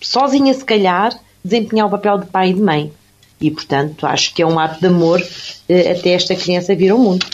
sozinha 0.00 0.52
se 0.54 0.64
calhar, 0.64 1.18
desempenhar 1.44 1.86
o 1.86 1.90
papel 1.90 2.18
de 2.18 2.26
pai 2.26 2.50
e 2.50 2.54
de 2.54 2.60
mãe. 2.60 2.92
E, 3.40 3.50
portanto, 3.50 4.04
acho 4.04 4.34
que 4.34 4.42
é 4.42 4.46
um 4.46 4.58
ato 4.58 4.80
de 4.80 4.86
amor 4.86 5.24
eh, 5.68 5.92
até 5.92 6.10
esta 6.10 6.34
criança 6.34 6.74
vir 6.74 6.90
ao 6.90 6.98
mundo. 6.98 7.24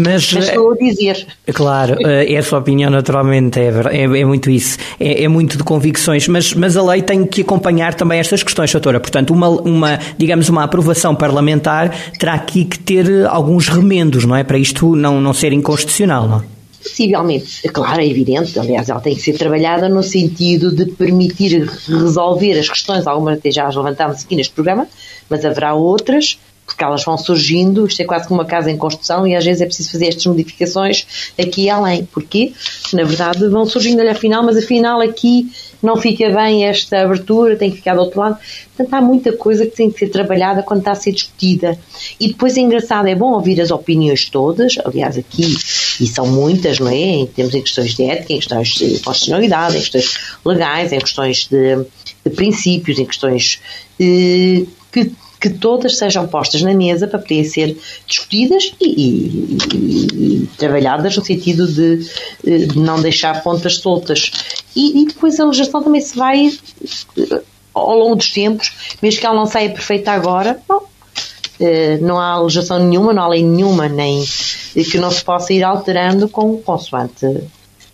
Mas, 0.00 0.32
Mas 0.32 0.48
estou 0.48 0.72
a 0.72 0.76
dizer. 0.76 1.26
Eh, 1.46 1.52
claro, 1.52 1.96
eh, 2.00 2.32
essa 2.32 2.56
opinião 2.56 2.90
naturalmente 2.90 3.58
é, 3.58 3.70
é, 3.90 4.02
é 4.02 4.24
muito 4.24 4.50
isso, 4.50 4.78
é, 4.98 5.24
é, 5.24 5.28
muito 5.28 5.56
de 5.58 5.64
convicções, 5.64 6.26
mas, 6.28 6.54
mas 6.54 6.76
a 6.76 6.82
lei 6.82 7.02
tem 7.02 7.24
que 7.26 7.42
acompanhar 7.42 7.94
também 7.94 8.18
estas 8.18 8.42
questões, 8.42 8.70
doutora. 8.72 9.00
Portanto, 9.00 9.32
uma, 9.32 9.48
uma, 9.48 9.98
digamos, 10.16 10.48
uma 10.48 10.64
aprovação 10.64 11.14
parlamentar 11.14 11.94
terá 12.18 12.34
aqui 12.34 12.64
que 12.64 12.78
ter 12.78 13.26
alguns 13.26 13.68
remendos, 13.68 14.24
não 14.24 14.36
é? 14.36 14.44
Para 14.44 14.58
isto 14.58 14.94
não, 14.94 15.20
não 15.20 15.32
ser 15.32 15.52
inconstitucional, 15.52 16.28
não 16.28 16.38
é? 16.38 16.58
Possivelmente, 16.82 17.68
claro, 17.68 18.00
é 18.00 18.06
evidente, 18.06 18.58
aliás, 18.58 18.88
ela 18.88 19.00
tem 19.00 19.14
que 19.14 19.20
ser 19.20 19.36
trabalhada 19.36 19.88
no 19.88 20.02
sentido 20.02 20.74
de 20.74 20.86
permitir 20.86 21.68
resolver 21.86 22.58
as 22.58 22.68
questões, 22.68 23.06
algumas 23.06 23.38
até 23.38 23.50
já 23.50 23.66
as 23.66 23.74
levantámos 23.74 24.22
aqui 24.24 24.36
neste 24.36 24.54
programa, 24.54 24.86
mas 25.28 25.44
haverá 25.44 25.74
outras 25.74 26.38
porque 26.68 26.84
elas 26.84 27.02
vão 27.02 27.16
surgindo, 27.16 27.86
isto 27.86 28.02
é 28.02 28.04
quase 28.04 28.28
como 28.28 28.40
uma 28.40 28.46
casa 28.46 28.70
em 28.70 28.76
construção 28.76 29.26
e 29.26 29.34
às 29.34 29.42
vezes 29.42 29.62
é 29.62 29.64
preciso 29.64 29.90
fazer 29.90 30.08
estas 30.08 30.26
modificações 30.26 31.32
aqui 31.40 31.62
e 31.62 31.70
além. 31.70 32.04
Porquê? 32.04 32.52
Na 32.92 33.04
verdade 33.04 33.48
vão 33.48 33.64
surgindo 33.64 34.00
ali 34.00 34.10
afinal, 34.10 34.42
mas 34.42 34.58
afinal 34.58 35.00
aqui 35.00 35.50
não 35.82 35.96
fica 35.96 36.28
bem 36.28 36.66
esta 36.66 37.00
abertura, 37.00 37.56
tem 37.56 37.70
que 37.70 37.78
ficar 37.78 37.94
do 37.94 38.00
outro 38.00 38.20
lado. 38.20 38.36
Portanto, 38.76 38.94
há 38.94 39.00
muita 39.00 39.32
coisa 39.32 39.64
que 39.64 39.74
tem 39.74 39.90
que 39.90 39.98
ser 39.98 40.08
trabalhada 40.08 40.62
quando 40.62 40.80
está 40.80 40.92
a 40.92 40.94
ser 40.94 41.12
discutida. 41.12 41.78
E 42.20 42.28
depois 42.28 42.54
é 42.58 42.60
engraçado, 42.60 43.08
é 43.08 43.14
bom 43.14 43.32
ouvir 43.32 43.58
as 43.62 43.70
opiniões 43.70 44.28
todas, 44.28 44.74
aliás 44.84 45.16
aqui, 45.16 45.56
e 46.00 46.06
são 46.06 46.26
muitas, 46.26 46.78
não 46.80 46.88
é? 46.88 47.26
Temos 47.34 47.54
em 47.54 47.62
questões 47.62 47.94
de 47.94 48.04
ética, 48.04 48.34
em 48.34 48.38
questões 48.40 48.68
de 48.68 48.98
constitucionalidade, 49.00 49.76
em 49.76 49.80
questões 49.80 50.18
legais, 50.44 50.92
em 50.92 50.98
questões 50.98 51.46
de, 51.46 51.76
de 52.26 52.30
princípios, 52.34 52.98
em 52.98 53.06
questões 53.06 53.58
eh, 53.98 54.64
que 54.92 55.10
que 55.40 55.50
todas 55.50 55.96
sejam 55.96 56.26
postas 56.26 56.62
na 56.62 56.74
mesa 56.74 57.06
para 57.06 57.18
poderem 57.18 57.44
ser 57.44 57.76
discutidas 58.06 58.74
e, 58.80 58.86
e, 58.86 59.58
e, 59.74 60.42
e 60.42 60.46
trabalhadas 60.58 61.16
no 61.16 61.24
sentido 61.24 61.66
de, 61.66 62.08
de, 62.44 62.78
não 62.78 63.00
deixar 63.00 63.42
pontas 63.42 63.76
soltas. 63.76 64.30
E, 64.74 65.06
depois 65.06 65.38
a 65.38 65.44
legislação 65.44 65.82
também 65.82 66.00
se 66.00 66.16
vai, 66.16 66.50
ao 67.72 67.96
longo 67.96 68.16
dos 68.16 68.32
tempos, 68.32 68.72
mesmo 69.00 69.20
que 69.20 69.26
ela 69.26 69.36
não 69.36 69.46
saia 69.46 69.70
perfeita 69.70 70.12
agora, 70.12 70.58
não, 70.68 70.82
eh, 71.60 71.98
não 72.00 72.18
há 72.18 72.40
legislação 72.40 72.78
nenhuma, 72.78 73.12
não 73.12 73.22
há 73.22 73.28
lei 73.28 73.44
nenhuma, 73.44 73.88
nem 73.88 74.24
que 74.74 74.98
não 74.98 75.10
se 75.10 75.24
possa 75.24 75.52
ir 75.52 75.62
alterando 75.62 76.28
com 76.28 76.56
consoante. 76.58 77.26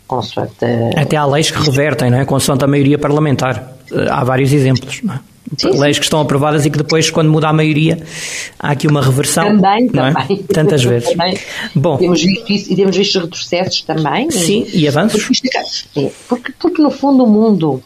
consoante 0.06 0.64
Até 0.96 1.16
há 1.16 1.24
leis 1.24 1.50
que 1.50 1.58
revertem, 1.62 2.10
não 2.10 2.18
é? 2.18 2.24
Consoante 2.24 2.64
a 2.64 2.66
maioria 2.66 2.98
parlamentar. 2.98 3.74
Eh, 3.92 4.06
há 4.10 4.24
vários 4.24 4.52
exemplos, 4.52 5.00
não 5.02 5.14
é? 5.14 5.33
Sim, 5.58 5.78
leis 5.78 5.98
que 5.98 6.04
estão 6.04 6.20
aprovadas 6.20 6.64
e 6.64 6.70
que 6.70 6.78
depois, 6.78 7.10
quando 7.10 7.30
muda 7.30 7.48
a 7.48 7.52
maioria, 7.52 7.98
há 8.58 8.70
aqui 8.70 8.86
uma 8.86 9.02
reversão. 9.02 9.44
Também, 9.44 9.86
é? 9.86 9.90
também. 9.90 10.42
Tantas 10.44 10.82
vezes. 10.82 11.10
também. 11.10 11.38
Bom, 11.74 11.96
temos 11.98 12.22
visto 12.22 12.52
isso 12.52 12.72
e 12.72 12.76
temos 12.76 12.96
visto 12.96 13.18
retrocessos 13.20 13.82
também. 13.82 14.30
Sim, 14.30 14.66
e, 14.72 14.80
e 14.80 14.88
avanços. 14.88 15.24
Porque, 15.24 15.58
é, 15.98 16.10
porque, 16.28 16.52
porque, 16.58 16.82
no 16.82 16.90
fundo, 16.90 17.24
o 17.24 17.26
mundo 17.26 17.82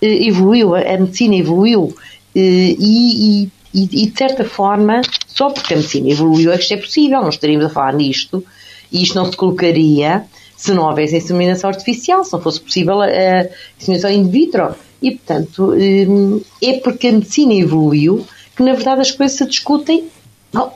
eh, 0.00 0.26
evoluiu, 0.26 0.74
a 0.74 0.98
medicina 0.98 1.36
evoluiu 1.36 1.94
e, 2.34 2.76
e 2.78 3.56
e, 3.76 4.04
e, 4.04 4.06
de 4.06 4.16
certa 4.16 4.42
forma, 4.42 5.02
só 5.26 5.50
porque 5.50 5.74
a 5.74 5.76
medicina 5.76 6.08
evoluiu 6.08 6.50
é 6.50 6.56
que 6.56 6.62
isto 6.62 6.72
é 6.72 6.76
possível, 6.78 7.20
não 7.20 7.28
estaríamos 7.28 7.66
a 7.66 7.68
falar 7.68 7.92
nisto 7.92 8.42
e 8.90 9.02
isto 9.02 9.14
não 9.14 9.30
se 9.30 9.36
colocaria 9.36 10.24
se 10.56 10.72
não 10.72 10.84
houvesse 10.84 11.14
inseminação 11.14 11.68
artificial, 11.68 12.24
se 12.24 12.32
não 12.32 12.40
fosse 12.40 12.58
possível 12.58 13.02
a, 13.02 13.04
a 13.04 13.46
inseminação 13.78 14.10
in 14.10 14.30
vitro. 14.30 14.74
E, 15.00 15.12
portanto, 15.12 15.74
hum, 15.74 16.40
é 16.62 16.74
porque 16.78 17.08
a 17.08 17.12
medicina 17.12 17.54
evoluiu 17.54 18.26
que, 18.56 18.62
na 18.62 18.74
verdade, 18.74 19.02
as 19.02 19.10
coisas 19.10 19.36
se 19.36 19.46
discutem. 19.46 20.08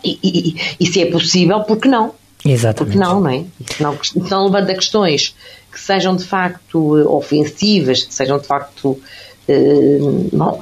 E, 0.04 0.18
e, 0.22 0.56
e, 0.78 0.86
se 0.86 1.00
é 1.00 1.06
possível, 1.06 1.60
por 1.60 1.78
que 1.78 1.88
não? 1.88 2.12
Exatamente. 2.44 2.96
Porque 2.96 2.98
não, 2.98 3.20
não 3.20 3.30
é? 3.30 3.44
E 3.58 3.74
se 3.74 3.82
não, 3.82 4.04
se 4.04 4.30
não 4.30 4.44
levanta 4.44 4.74
questões 4.74 5.34
que 5.72 5.80
sejam 5.80 6.14
de 6.14 6.24
facto 6.24 6.96
ofensivas, 7.08 8.02
que 8.02 8.12
sejam 8.12 8.38
de 8.38 8.46
facto. 8.46 9.00
Uh, 9.48 10.28
não, 10.32 10.60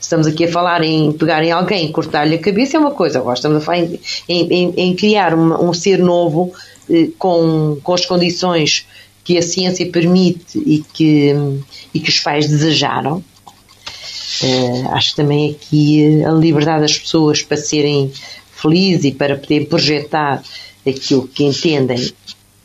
estamos 0.00 0.26
aqui 0.26 0.44
a 0.44 0.48
falar 0.52 0.82
em 0.82 1.12
pegar 1.12 1.42
em 1.42 1.52
alguém 1.52 1.86
e 1.86 1.92
cortar-lhe 1.92 2.34
a 2.34 2.38
cabeça 2.38 2.76
é 2.76 2.80
uma 2.80 2.90
coisa, 2.90 3.18
agora 3.18 3.34
estamos 3.34 3.58
a 3.58 3.60
falar 3.60 3.78
em, 3.78 4.00
em, 4.28 4.74
em 4.76 4.96
criar 4.96 5.34
uma, 5.34 5.62
um 5.62 5.72
ser 5.72 5.98
novo 5.98 6.52
eh, 6.88 7.08
com, 7.18 7.78
com 7.82 7.94
as 7.94 8.04
condições 8.04 8.86
que 9.30 9.38
a 9.38 9.42
ciência 9.42 9.88
permite 9.88 10.58
e 10.58 10.82
que, 10.92 11.32
e 11.94 12.00
que 12.00 12.10
os 12.10 12.18
pais 12.18 12.48
desejaram. 12.48 13.22
Eh, 14.42 14.82
acho 14.90 15.14
também 15.14 15.52
aqui 15.52 16.24
a 16.24 16.32
liberdade 16.32 16.80
das 16.80 16.98
pessoas 16.98 17.40
para 17.40 17.56
serem 17.56 18.12
felizes 18.50 19.04
e 19.04 19.12
para 19.12 19.36
poderem 19.36 19.68
projetar 19.68 20.42
aquilo 20.84 21.28
que 21.28 21.44
entendem 21.44 22.12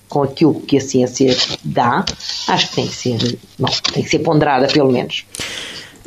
com 0.09 0.23
aquilo 0.23 0.59
que 0.61 0.77
a 0.77 0.81
ciência 0.81 1.37
dá, 1.63 2.03
acho 2.47 2.69
que 2.69 2.75
tem 2.75 2.87
que 2.87 2.95
ser, 2.95 3.37
bom, 3.59 3.69
tem 3.93 4.01
que 4.01 4.09
ser 4.09 4.19
ponderada 4.19 4.65
pelo 4.65 4.91
menos. 4.91 5.23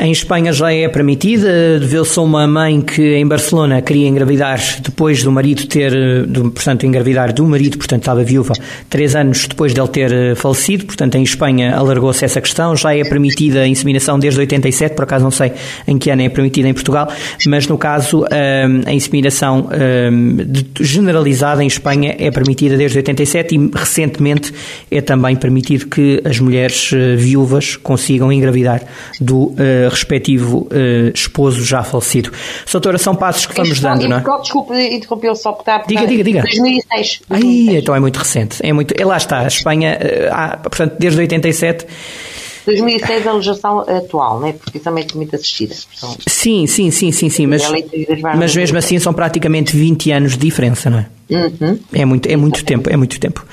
Em 0.00 0.12
Espanha 0.12 0.52
já 0.52 0.72
é 0.72 0.86
permitida. 0.86 1.80
Deveu-se 1.80 2.20
uma 2.20 2.46
mãe 2.46 2.80
que 2.80 3.16
em 3.16 3.26
Barcelona 3.26 3.82
queria 3.82 4.06
engravidar 4.06 4.60
depois 4.80 5.24
do 5.24 5.32
marido 5.32 5.66
ter, 5.66 6.24
do, 6.24 6.52
portanto, 6.52 6.86
engravidar 6.86 7.32
do 7.32 7.44
marido, 7.44 7.76
portanto 7.76 8.02
estava 8.02 8.22
viúva, 8.22 8.54
três 8.88 9.16
anos 9.16 9.48
depois 9.48 9.74
dele 9.74 9.88
ter 9.88 10.12
eh, 10.12 10.34
falecido. 10.36 10.86
Portanto, 10.86 11.16
em 11.16 11.24
Espanha 11.24 11.74
alargou-se 11.74 12.24
essa 12.24 12.40
questão. 12.40 12.76
Já 12.76 12.94
é 12.94 13.02
permitida 13.02 13.62
a 13.62 13.66
inseminação 13.66 14.20
desde 14.20 14.38
87, 14.38 14.94
por 14.94 15.02
acaso 15.02 15.24
não 15.24 15.32
sei 15.32 15.50
em 15.88 15.98
que 15.98 16.10
ano 16.10 16.22
é 16.22 16.28
permitida 16.28 16.68
em 16.68 16.74
Portugal, 16.74 17.08
mas 17.48 17.66
no 17.66 17.76
caso 17.76 18.24
eh, 18.30 18.66
a 18.86 18.92
inseminação 18.92 19.68
eh, 19.72 20.10
generalizada 20.80 21.64
em 21.64 21.66
Espanha 21.66 22.14
é 22.20 22.30
permitida 22.30 22.76
desde 22.76 22.98
87 22.98 23.52
e 23.56 23.70
recentemente 23.74 24.54
é 24.92 25.00
também 25.00 25.34
permitido 25.34 25.86
que 25.88 26.22
as 26.24 26.38
mulheres 26.38 26.92
viúvas 27.16 27.74
consigam 27.74 28.32
engravidar 28.32 28.80
do 29.20 29.56
respectivo 29.88 30.68
uh, 30.70 31.10
esposo 31.14 31.64
já 31.64 31.82
falecido. 31.82 32.32
Doutora, 32.70 32.98
são 32.98 33.14
passos 33.14 33.46
que 33.46 33.54
vamos 33.54 33.80
dando, 33.80 34.08
não 34.08 34.18
é? 34.18 34.40
Desculpe 34.40 34.74
interrompê-lo 34.74 35.36
só 35.36 35.52
porque 35.52 35.70
está... 35.70 35.84
Diga, 35.86 36.06
diga, 36.06 36.24
diga. 36.24 36.42
2006. 36.42 37.20
2006. 37.28 37.68
Ai, 37.68 37.76
então 37.78 37.94
é 37.94 38.00
muito 38.00 38.16
recente. 38.18 38.58
É 38.64 38.72
muito, 38.72 38.94
é, 38.96 39.04
lá 39.04 39.16
está, 39.16 39.40
a 39.40 39.46
Espanha, 39.46 39.98
uh, 40.00 40.34
há, 40.34 40.56
portanto, 40.56 40.96
desde 40.98 41.20
87... 41.20 41.86
2006 42.66 43.26
a 43.26 43.32
legislação 43.32 43.80
atual, 43.80 44.40
né? 44.40 44.52
porque 44.52 44.78
também 44.78 45.06
é 45.10 45.16
muito 45.16 45.34
assistida. 45.34 45.74
Sim, 46.26 46.66
sim, 46.66 46.90
sim, 46.90 47.10
sim, 47.10 47.30
sim, 47.30 47.46
mas, 47.46 47.62
mas 48.36 48.54
mesmo 48.54 48.76
assim 48.76 48.98
são 48.98 49.14
praticamente 49.14 49.74
20 49.74 50.10
anos 50.12 50.32
de 50.32 50.38
diferença, 50.38 50.90
não 50.90 50.98
é? 50.98 51.06
Uhum. 51.30 51.78
É 51.92 52.04
muito, 52.04 52.28
é 52.28 52.36
muito 52.36 52.64
tempo, 52.64 52.90
é 52.90 52.96
muito 52.96 53.18
tempo. 53.18 53.44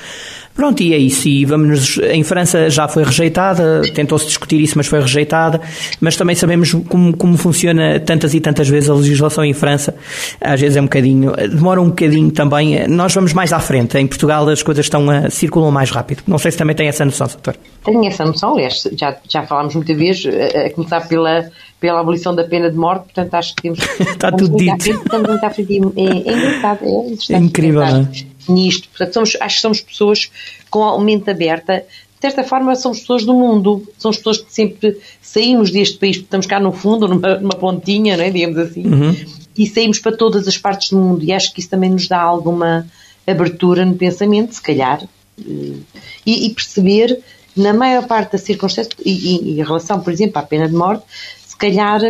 Pronto, 0.56 0.82
e 0.82 0.94
é 0.94 0.98
isso. 0.98 1.28
E 1.28 1.44
vamos 1.44 1.98
em 1.98 2.24
França 2.24 2.70
já 2.70 2.88
foi 2.88 3.04
rejeitada, 3.04 3.82
tentou-se 3.94 4.26
discutir 4.26 4.58
isso, 4.58 4.72
mas 4.76 4.86
foi 4.86 5.00
rejeitada. 5.00 5.60
Mas 6.00 6.16
também 6.16 6.34
sabemos 6.34 6.72
como, 6.88 7.14
como 7.14 7.36
funciona 7.36 8.00
tantas 8.00 8.32
e 8.32 8.40
tantas 8.40 8.66
vezes 8.66 8.88
a 8.88 8.94
legislação 8.94 9.44
em 9.44 9.52
França. 9.52 9.94
Às 10.40 10.58
vezes 10.58 10.78
é 10.78 10.80
um 10.80 10.84
bocadinho, 10.84 11.32
demora 11.36 11.80
um 11.80 11.90
bocadinho 11.90 12.30
também. 12.30 12.88
Nós 12.88 13.12
vamos 13.14 13.34
mais 13.34 13.52
à 13.52 13.60
frente. 13.60 13.98
Em 13.98 14.06
Portugal 14.06 14.48
as 14.48 14.62
coisas 14.62 14.86
estão 14.86 15.08
a, 15.10 15.28
circulam 15.28 15.70
mais 15.70 15.90
rápido. 15.90 16.22
Não 16.26 16.38
sei 16.38 16.50
se 16.50 16.56
também 16.56 16.74
tem 16.74 16.88
essa 16.88 17.04
noção, 17.04 17.26
doutor. 17.26 17.54
Tenho 17.84 18.04
essa 18.06 18.24
noção, 18.24 18.54
aliás, 18.54 18.88
já, 18.98 19.14
já 19.28 19.42
falámos 19.42 19.74
muita 19.74 19.94
vez, 19.94 20.24
a, 20.26 20.66
a 20.66 20.70
começar 20.70 21.06
pela, 21.06 21.50
pela 21.78 22.00
abolição 22.00 22.34
da 22.34 22.44
pena 22.44 22.70
de 22.70 22.76
morte, 22.76 23.04
portanto 23.04 23.34
acho 23.34 23.54
que 23.54 23.62
temos. 23.62 23.78
Está 24.00 24.32
tudo 24.32 24.56
dito. 24.56 24.82
Frente, 24.82 25.02
estamos 25.04 25.28
muito 25.28 25.44
à 25.44 25.50
frente. 25.50 25.72
É, 25.74 26.02
é 26.02 26.36
engraçado, 26.36 26.78
é, 26.82 27.34
é 27.34 27.38
incrível, 27.38 27.80
não 27.80 28.00
é? 28.00 28.35
Nisto. 28.50 28.88
Portanto, 28.88 29.14
somos, 29.14 29.36
acho 29.40 29.56
que 29.56 29.62
somos 29.62 29.80
pessoas 29.80 30.30
com 30.70 30.84
a 30.84 31.00
mente 31.00 31.30
aberta. 31.30 31.84
De 32.16 32.20
certa 32.20 32.42
forma, 32.42 32.74
somos 32.74 33.00
pessoas 33.00 33.24
do 33.24 33.34
mundo. 33.34 33.86
Somos 33.98 34.16
pessoas 34.16 34.38
que 34.38 34.52
sempre 34.52 34.98
saímos 35.20 35.70
deste 35.70 35.98
país, 35.98 36.16
porque 36.16 36.26
estamos 36.26 36.46
cá 36.46 36.58
no 36.58 36.72
fundo, 36.72 37.08
numa, 37.08 37.36
numa 37.36 37.54
pontinha, 37.54 38.16
é? 38.16 38.30
digamos 38.30 38.58
assim, 38.58 38.86
uhum. 38.86 39.16
e 39.56 39.66
saímos 39.66 39.98
para 39.98 40.16
todas 40.16 40.48
as 40.48 40.56
partes 40.56 40.90
do 40.90 40.96
mundo. 40.96 41.24
E 41.24 41.32
acho 41.32 41.52
que 41.52 41.60
isso 41.60 41.68
também 41.68 41.90
nos 41.90 42.08
dá 42.08 42.20
alguma 42.20 42.86
abertura 43.26 43.84
no 43.84 43.94
pensamento, 43.94 44.54
se 44.54 44.62
calhar, 44.62 45.02
eh, 45.38 45.76
e, 46.24 46.46
e 46.46 46.50
perceber, 46.50 47.20
na 47.56 47.74
maior 47.74 48.06
parte 48.06 48.32
das 48.32 48.42
circunstâncias, 48.42 48.94
e, 49.04 49.10
e, 49.10 49.60
em 49.60 49.64
relação, 49.64 50.00
por 50.00 50.12
exemplo, 50.12 50.38
à 50.38 50.42
pena 50.42 50.68
de 50.68 50.74
morte, 50.74 51.04
se 51.46 51.56
calhar 51.56 52.00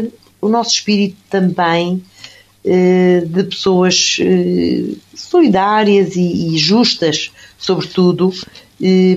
o 0.40 0.48
nosso 0.48 0.70
espírito 0.70 1.16
também 1.30 2.02
de 2.66 3.44
pessoas 3.44 4.16
eh, 4.20 4.94
solidárias 5.14 6.16
e 6.16 6.56
justas, 6.58 7.30
sobretudo, 7.58 8.32
eh, 8.82 9.16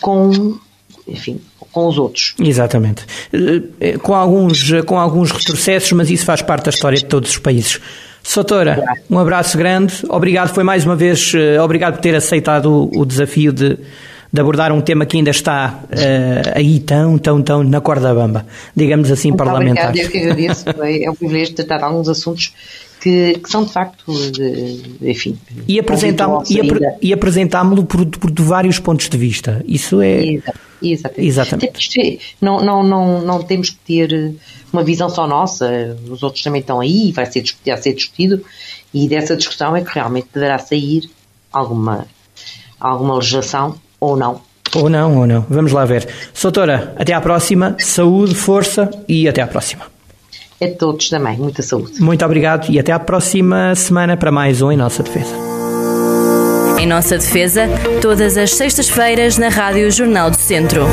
com, 0.00 0.58
enfim, 1.06 1.40
com 1.72 1.86
os 1.86 1.98
outros. 1.98 2.34
Exatamente. 2.40 3.04
Com 4.02 4.14
alguns, 4.14 4.70
com 4.86 4.98
alguns 4.98 5.30
retrocessos, 5.30 5.92
mas 5.92 6.10
isso 6.10 6.24
faz 6.24 6.42
parte 6.42 6.64
da 6.64 6.70
história 6.70 6.98
de 6.98 7.04
todos 7.04 7.30
os 7.30 7.38
países. 7.38 7.80
Soutora, 8.22 8.82
um 9.08 9.18
abraço 9.18 9.56
grande. 9.56 9.94
Obrigado, 10.08 10.52
foi 10.52 10.64
mais 10.64 10.84
uma 10.84 10.96
vez, 10.96 11.32
obrigado 11.62 11.94
por 11.94 12.00
ter 12.00 12.14
aceitado 12.14 12.90
o, 12.92 13.04
desafio 13.06 13.52
de, 13.52 13.78
de 14.32 14.40
abordar 14.40 14.72
um 14.72 14.80
tema 14.80 15.04
que 15.06 15.16
ainda 15.16 15.30
está 15.30 15.80
uh, 15.84 16.52
aí 16.54 16.78
tão, 16.80 17.18
tão, 17.18 17.42
tão 17.42 17.64
na 17.64 17.80
corda 17.80 18.14
bamba, 18.14 18.46
digamos 18.76 19.10
assim, 19.10 19.28
Muito 19.28 19.38
parlamentar. 19.38 19.88
Obrigado, 19.88 20.06
eu 20.06 20.10
que 20.10 20.18
agradeço. 20.18 20.64
é 21.04 21.10
um 21.10 21.14
privilégio 21.14 21.54
tratar 21.54 21.84
alguns 21.84 22.08
assuntos 22.08 22.52
que, 23.00 23.38
que 23.38 23.50
são 23.50 23.64
de 23.64 23.72
facto, 23.72 24.04
enfim. 25.00 25.38
E 25.66 25.80
apresentámo-lo 25.80 26.44
e, 27.00 27.12
apresentámo 27.12 27.84
por, 27.84 28.06
por 28.06 28.32
vários 28.32 28.78
pontos 28.78 29.08
de 29.08 29.18
vista. 29.18 29.64
Isso 29.66 30.00
é. 30.00 30.38
Exatamente. 30.82 31.26
Exatamente. 31.26 32.20
Não, 32.40 32.60
não, 32.64 32.82
não, 32.82 33.20
não 33.22 33.42
temos 33.42 33.70
que 33.70 33.78
ter 33.78 34.34
uma 34.72 34.84
visão 34.84 35.08
só 35.08 35.26
nossa, 35.26 35.96
os 36.08 36.22
outros 36.22 36.42
também 36.42 36.60
estão 36.60 36.80
aí, 36.80 37.10
vai 37.12 37.26
ser 37.26 37.40
discutido, 37.40 37.74
vai 37.74 37.82
ser 37.82 37.94
discutido, 37.94 38.44
e 38.94 39.08
dessa 39.08 39.36
discussão 39.36 39.74
é 39.74 39.82
que 39.82 39.92
realmente 39.92 40.28
deverá 40.32 40.58
sair 40.58 41.10
alguma, 41.52 42.06
alguma 42.78 43.16
legislação 43.16 43.76
ou 44.00 44.16
não. 44.16 44.40
Ou 44.74 44.88
não, 44.88 45.18
ou 45.18 45.26
não. 45.26 45.44
Vamos 45.48 45.72
lá 45.72 45.84
ver. 45.84 46.08
Soutora, 46.32 46.94
até 46.96 47.12
à 47.12 47.20
próxima. 47.20 47.76
Saúde, 47.78 48.34
força 48.34 48.90
e 49.08 49.28
até 49.28 49.42
à 49.42 49.46
próxima 49.46 49.84
a 50.62 50.68
todos 50.68 51.08
também. 51.08 51.36
Muita 51.38 51.62
saúde. 51.62 52.00
Muito 52.00 52.24
obrigado 52.24 52.70
e 52.70 52.78
até 52.78 52.92
à 52.92 52.98
próxima 52.98 53.74
semana 53.74 54.16
para 54.16 54.30
mais 54.30 54.60
um 54.60 54.70
Em 54.70 54.76
Nossa 54.76 55.02
Defesa. 55.02 55.34
Em 56.78 56.86
Nossa 56.86 57.18
Defesa, 57.18 57.68
todas 58.00 58.36
as 58.36 58.52
sextas-feiras 58.52 59.38
na 59.38 59.48
Rádio 59.48 59.90
Jornal 59.90 60.30
do 60.30 60.36
Centro. 60.36 60.86